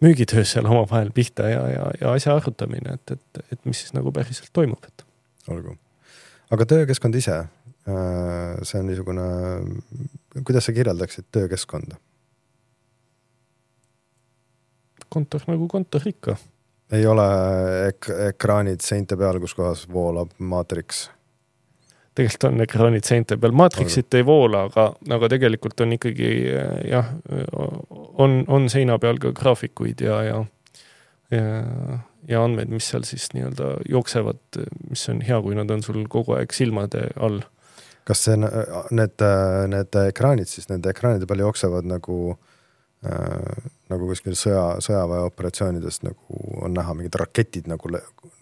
müügitöös 0.00 0.56
seal 0.56 0.66
omavahel 0.66 1.12
pihta 1.14 1.48
ja, 1.48 1.62
ja, 1.68 1.86
ja 2.00 2.12
asja 2.16 2.34
arutamine, 2.34 2.96
et, 2.96 3.16
et, 3.16 3.42
et 3.52 3.64
mis 3.68 3.84
siis 3.84 3.94
nagu 3.94 4.12
päriselt 4.12 4.50
toimub, 4.56 4.84
et. 4.88 5.04
olgu, 5.52 5.76
aga 6.50 6.66
töökeskkond 6.74 7.18
ise, 7.20 7.42
äh, 7.44 8.62
see 8.62 8.80
on 8.80 8.88
niisugune, 8.90 9.26
kuidas 10.46 10.66
sa 10.66 10.76
kirjeldaksid 10.76 11.28
töökeskkonda? 11.32 12.00
kontor 15.10 15.42
nagu 15.50 15.66
kontor 15.68 16.04
ikka. 16.06 16.36
Ei 16.92 17.06
ole 17.06 17.26
ek-, 17.88 18.10
ekraanid 18.32 18.82
seinte 18.84 19.16
peal, 19.18 19.40
kus 19.42 19.54
kohas 19.58 19.86
voolab 19.90 20.34
maatriks 20.38 21.08
tegelikult 22.20 22.46
on 22.50 22.64
ekraanid 22.64 23.06
seinte 23.06 23.36
peal, 23.40 23.54
Matrixit 23.56 24.14
ei 24.18 24.24
voola, 24.26 24.64
aga, 24.68 24.90
aga 25.16 25.28
tegelikult 25.30 25.80
on 25.84 25.94
ikkagi 25.96 26.30
jah, 26.90 27.12
on, 28.18 28.42
on 28.48 28.68
seina 28.72 28.98
peal 29.02 29.20
ka 29.22 29.32
graafikuid 29.36 30.02
ja, 30.04 30.18
ja, 30.26 30.40
ja, 31.32 32.00
ja 32.28 32.42
andmed, 32.44 32.72
mis 32.74 32.90
seal 32.90 33.06
siis 33.08 33.30
nii-öelda 33.36 33.72
jooksevad, 33.88 34.42
mis 34.90 35.06
on 35.12 35.22
hea, 35.24 35.40
kui 35.44 35.56
nad 35.58 35.70
on 35.70 35.86
sul 35.86 36.02
kogu 36.10 36.36
aeg 36.36 36.52
silmade 36.56 37.06
all. 37.22 37.40
kas 38.08 38.26
see, 38.26 38.36
need, 38.36 39.26
need 39.70 40.00
ekraanid 40.08 40.50
siis, 40.50 40.68
nende 40.72 40.90
ekraanide 40.92 41.30
peal 41.30 41.46
jooksevad 41.46 41.88
nagu 41.88 42.20
äh, 42.34 42.49
nagu 43.00 44.10
kuskil 44.10 44.34
sõja, 44.36 44.76
sõjaväeoperatsioonidest 44.84 46.02
nagu 46.04 46.40
on 46.60 46.74
näha 46.76 46.92
mingid 46.98 47.16
raketid 47.16 47.70
nagu, 47.70 47.88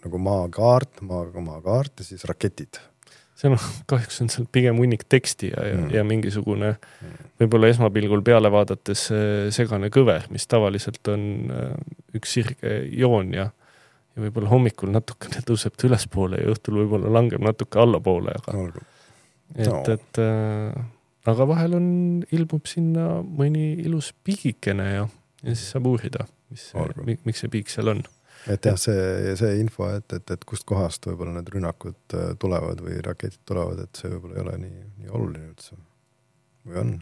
nagu 0.03 0.21
maakaart, 0.25 0.99
maa, 1.07 1.29
maakaart 1.31 2.03
ja 2.03 2.07
siis 2.09 2.25
raketid 2.27 2.81
seal 3.39 3.55
on, 3.55 3.61
kahjuks 3.87 4.19
on 4.25 4.31
seal 4.33 4.49
pigem 4.51 4.81
hunnik 4.81 5.05
teksti 5.07 5.53
ja, 5.53 5.63
ja 5.69 5.77
mm., 5.77 5.93
ja 5.95 6.03
mingisugune 6.03 6.73
võib-olla 7.39 7.69
esmapilgul 7.71 8.23
peale 8.27 8.51
vaadates 8.51 9.05
segane 9.55 9.87
kõver, 9.95 10.27
mis 10.33 10.43
tavaliselt 10.51 11.07
on 11.13 11.23
äh, 11.55 11.71
üks 12.19 12.35
sirge 12.35 12.81
joon 12.91 13.31
ja 13.37 13.47
ja 14.19 14.25
võib-olla 14.25 14.51
hommikul 14.51 14.91
natukene 14.93 15.43
tõuseb 15.45 15.75
ta 15.77 15.87
ülespoole 15.87 16.41
ja 16.41 16.53
õhtul 16.53 16.81
võib-olla 16.81 17.11
langeb 17.19 17.43
natuke 17.45 17.79
allapoole, 17.81 18.35
aga 18.41 18.55
olgu. 18.65 18.85
et 19.55 19.69
no., 19.69 19.83
et 19.95 20.21
äh, 20.23 20.87
aga 21.31 21.47
vahel 21.49 21.75
on, 21.77 21.89
ilmub 22.35 22.69
sinna 22.69 23.19
mõni 23.23 23.73
ilus 23.83 24.11
piigikene 24.25 24.87
ja, 24.91 25.03
ja 25.43 25.53
siis 25.53 25.73
saab 25.75 25.89
uurida, 25.89 26.25
mis 26.49 26.71
miks 27.27 27.43
see 27.43 27.51
piik 27.51 27.71
seal 27.73 27.93
on. 27.93 28.03
et 28.49 28.65
jah, 28.65 28.79
see, 28.79 29.35
see 29.39 29.59
info, 29.61 29.89
et, 29.97 30.07
et, 30.15 30.35
et 30.35 30.47
kustkohast 30.47 31.09
võib-olla 31.09 31.37
need 31.37 31.51
rünnakud 31.53 32.17
äh, 32.17 32.33
tulevad 32.41 32.81
või 32.85 32.99
raketid 33.05 33.41
tulevad, 33.49 33.83
et 33.85 34.01
see 34.01 34.11
võib-olla 34.13 34.37
ei 34.37 34.45
ole 34.45 34.57
nii, 34.65 34.83
nii 35.03 35.15
oluline 35.15 35.47
üldse. 35.51 35.79
või 36.67 36.83
on? 36.83 36.99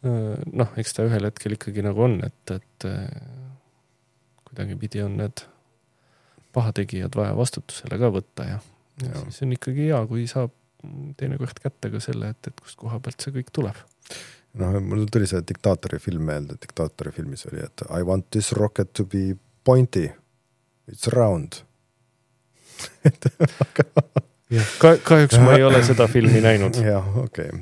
noh, 0.00 0.70
eks 0.80 0.94
ta 0.96 1.04
ühel 1.04 1.26
hetkel 1.28 1.58
ikkagi 1.58 1.82
nagu 1.84 2.00
on, 2.06 2.14
et, 2.24 2.54
et 2.54 2.86
äh, 2.88 3.02
kuidagipidi 4.48 5.02
on 5.04 5.18
need 5.20 5.42
pahategijad 6.56 7.14
vaja 7.14 7.34
vastutusele 7.36 7.98
ka 8.00 8.08
võtta 8.14 8.46
ja, 8.48 8.62
ja 9.04 9.24
siis 9.26 9.44
on 9.44 9.52
ikkagi 9.54 9.90
hea, 9.90 10.00
kui 10.10 10.24
saab 10.30 10.54
teinekord 11.20 11.58
kätte 11.62 11.90
ka 11.92 12.00
selle, 12.02 12.32
et, 12.34 12.50
et 12.50 12.60
kust 12.60 12.78
koha 12.80 13.00
pealt 13.02 13.20
see 13.22 13.34
kõik 13.34 13.50
tuleb. 13.56 13.76
noh, 14.60 14.78
mul 14.82 15.06
tuli 15.12 15.28
see 15.30 15.42
diktaatori 15.46 16.00
film 16.02 16.24
meelde, 16.30 16.56
diktaatori 16.60 17.12
filmis 17.14 17.46
oli, 17.50 17.60
et 17.64 17.84
I 17.88 18.02
want 18.06 18.30
this 18.34 18.52
rocket 18.56 18.92
to 18.98 19.04
be 19.04 19.36
pointy, 19.64 20.08
it's 20.90 21.08
round. 21.12 21.62
ka 24.80 24.96
kahjuks 25.04 25.38
ma 25.44 25.58
ei 25.58 25.66
ole 25.66 25.82
seda 25.86 26.08
filmi 26.10 26.40
näinud. 26.42 26.80
jah, 26.92 27.06
okei 27.24 27.50
okay.. 27.52 27.60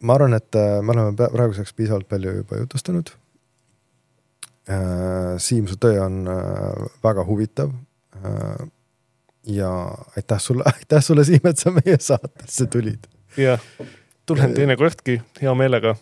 ma 0.00 0.14
arvan, 0.14 0.34
et 0.38 0.56
äh, 0.58 0.78
me 0.82 0.94
oleme 0.94 1.16
praeguseks 1.18 1.74
piisavalt 1.76 2.08
palju 2.08 2.30
juba 2.40 2.62
jutustanud. 2.62 3.10
Siim, 5.42 5.66
su 5.66 5.76
töö 5.82 6.04
on 6.04 6.28
äh, 6.30 6.36
väga 7.02 7.24
huvitav. 7.26 7.72
Ja 9.46 9.70
aitäh 10.16 10.40
sulle, 10.40 10.64
aitäh 10.74 11.02
sulle, 11.04 11.24
Siim, 11.24 11.46
et 11.50 11.58
sa 11.58 11.72
meie 11.74 11.98
saatesse 12.00 12.66
tulid. 12.66 13.08
jah, 13.36 13.60
tulen 14.26 14.54
teinekordki 14.54 15.20
hea 15.42 15.54
meelega. 15.54 15.96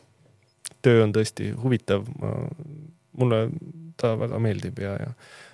töö 0.83 1.03
on 1.05 1.13
tõesti 1.13 1.51
huvitav, 1.63 2.07
mulle 3.19 3.49
ta 3.99 4.15
väga 4.19 4.39
meeldib 4.39 4.79
ja, 4.79 4.95
ja 5.01 5.13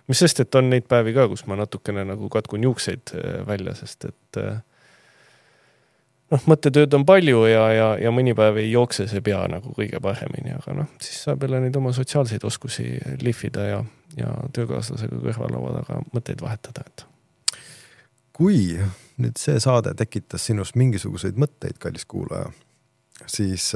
mis 0.08 0.20
sest, 0.20 0.42
et 0.44 0.54
on 0.58 0.68
neid 0.70 0.86
päevi 0.88 1.14
ka, 1.16 1.26
kus 1.30 1.46
ma 1.48 1.56
natukene 1.58 2.04
nagu 2.08 2.28
katkun 2.32 2.64
juukseid 2.66 3.14
eh, 3.16 3.40
välja, 3.46 3.74
sest 3.78 4.08
et 4.10 4.40
eh, 4.40 4.58
noh, 6.34 6.44
mõttetööd 6.50 6.94
on 6.98 7.06
palju 7.08 7.46
ja, 7.48 7.64
ja, 7.72 7.88
ja 8.00 8.12
mõni 8.14 8.36
päev 8.36 8.60
ei 8.60 8.70
jookse 8.72 9.08
see 9.10 9.24
pea 9.24 9.40
nagu 9.50 9.72
kõige 9.76 10.00
paremini, 10.04 10.56
aga 10.58 10.76
noh, 10.82 10.92
siis 11.02 11.22
saab 11.24 11.46
jälle 11.46 11.62
neid 11.64 11.80
oma 11.80 11.94
sotsiaalseid 11.96 12.44
oskusi 12.44 12.90
lihvida 13.22 13.66
ja, 13.70 13.80
ja 14.18 14.36
töökaaslasega 14.56 15.22
kõrval 15.24 15.56
laua 15.56 15.74
taga 15.80 16.00
mõtteid 16.12 16.44
vahetada, 16.44 16.84
et 16.86 17.08
kui 18.34 18.74
nüüd 19.22 19.38
see 19.38 19.60
saade 19.62 19.94
tekitas 19.98 20.48
sinus 20.48 20.74
mingisuguseid 20.78 21.38
mõtteid, 21.38 21.78
kallis 21.82 22.06
kuulaja, 22.10 22.50
siis, 23.30 23.70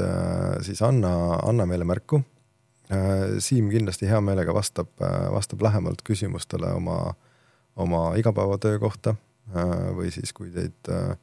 siis 0.66 0.82
anna, 0.82 1.12
anna 1.46 1.66
meile 1.68 1.86
märku. 1.86 2.20
Siim 3.44 3.68
kindlasti 3.70 4.08
hea 4.08 4.18
meelega 4.24 4.54
vastab, 4.56 4.90
vastab 5.34 5.62
lähemalt 5.62 6.02
küsimustele 6.06 6.72
oma, 6.74 6.98
oma 7.78 8.16
igapäevatöö 8.16 8.78
kohta 8.78 9.14
äh, 9.54 9.94
või 9.96 10.10
siis, 10.12 10.32
kui 10.32 10.50
teid 10.50 10.90
äh, 10.92 11.14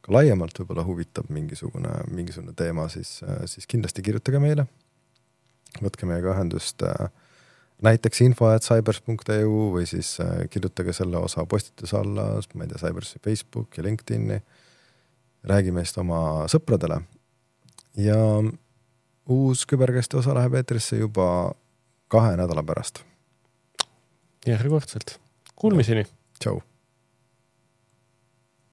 ka 0.00 0.14
laiemalt 0.16 0.58
võib-olla 0.58 0.84
huvitab 0.84 1.30
mingisugune, 1.30 1.92
mingisugune 2.10 2.54
teema, 2.56 2.88
siis, 2.88 3.20
siis 3.46 3.68
kindlasti 3.70 4.02
kirjutage 4.02 4.40
meile. 4.42 4.66
võtke 5.80 6.08
meiega 6.08 6.34
ühendust 6.34 6.82
äh, 6.82 7.12
näiteks 7.82 8.20
info.cybers.eu 8.26 9.52
või 9.74 9.86
siis 9.88 10.14
äh, 10.20 10.44
kirjutage 10.50 10.92
selle 10.96 11.20
osa 11.20 11.46
postituse 11.48 11.96
alla, 11.96 12.32
ma 12.54 12.66
ei 12.66 12.72
tea, 12.72 12.82
Cybersi 12.82 13.20
Facebook 13.24 13.78
ja 13.78 13.84
LinkedIni. 13.86 14.40
räägime 15.44 15.84
siis 15.84 15.98
oma 15.98 16.46
sõpradele 16.52 17.00
ja 17.96 18.16
uus 19.28 19.66
küberkäste 19.66 20.18
osa 20.20 20.34
läheb 20.36 20.54
eetrisse 20.54 20.98
juba 21.00 21.52
kahe 22.08 22.36
nädala 22.36 22.62
pärast. 22.62 23.04
järjekordselt, 24.46 25.18
kuulmiseni. 25.56 26.04
tšau. 26.40 26.60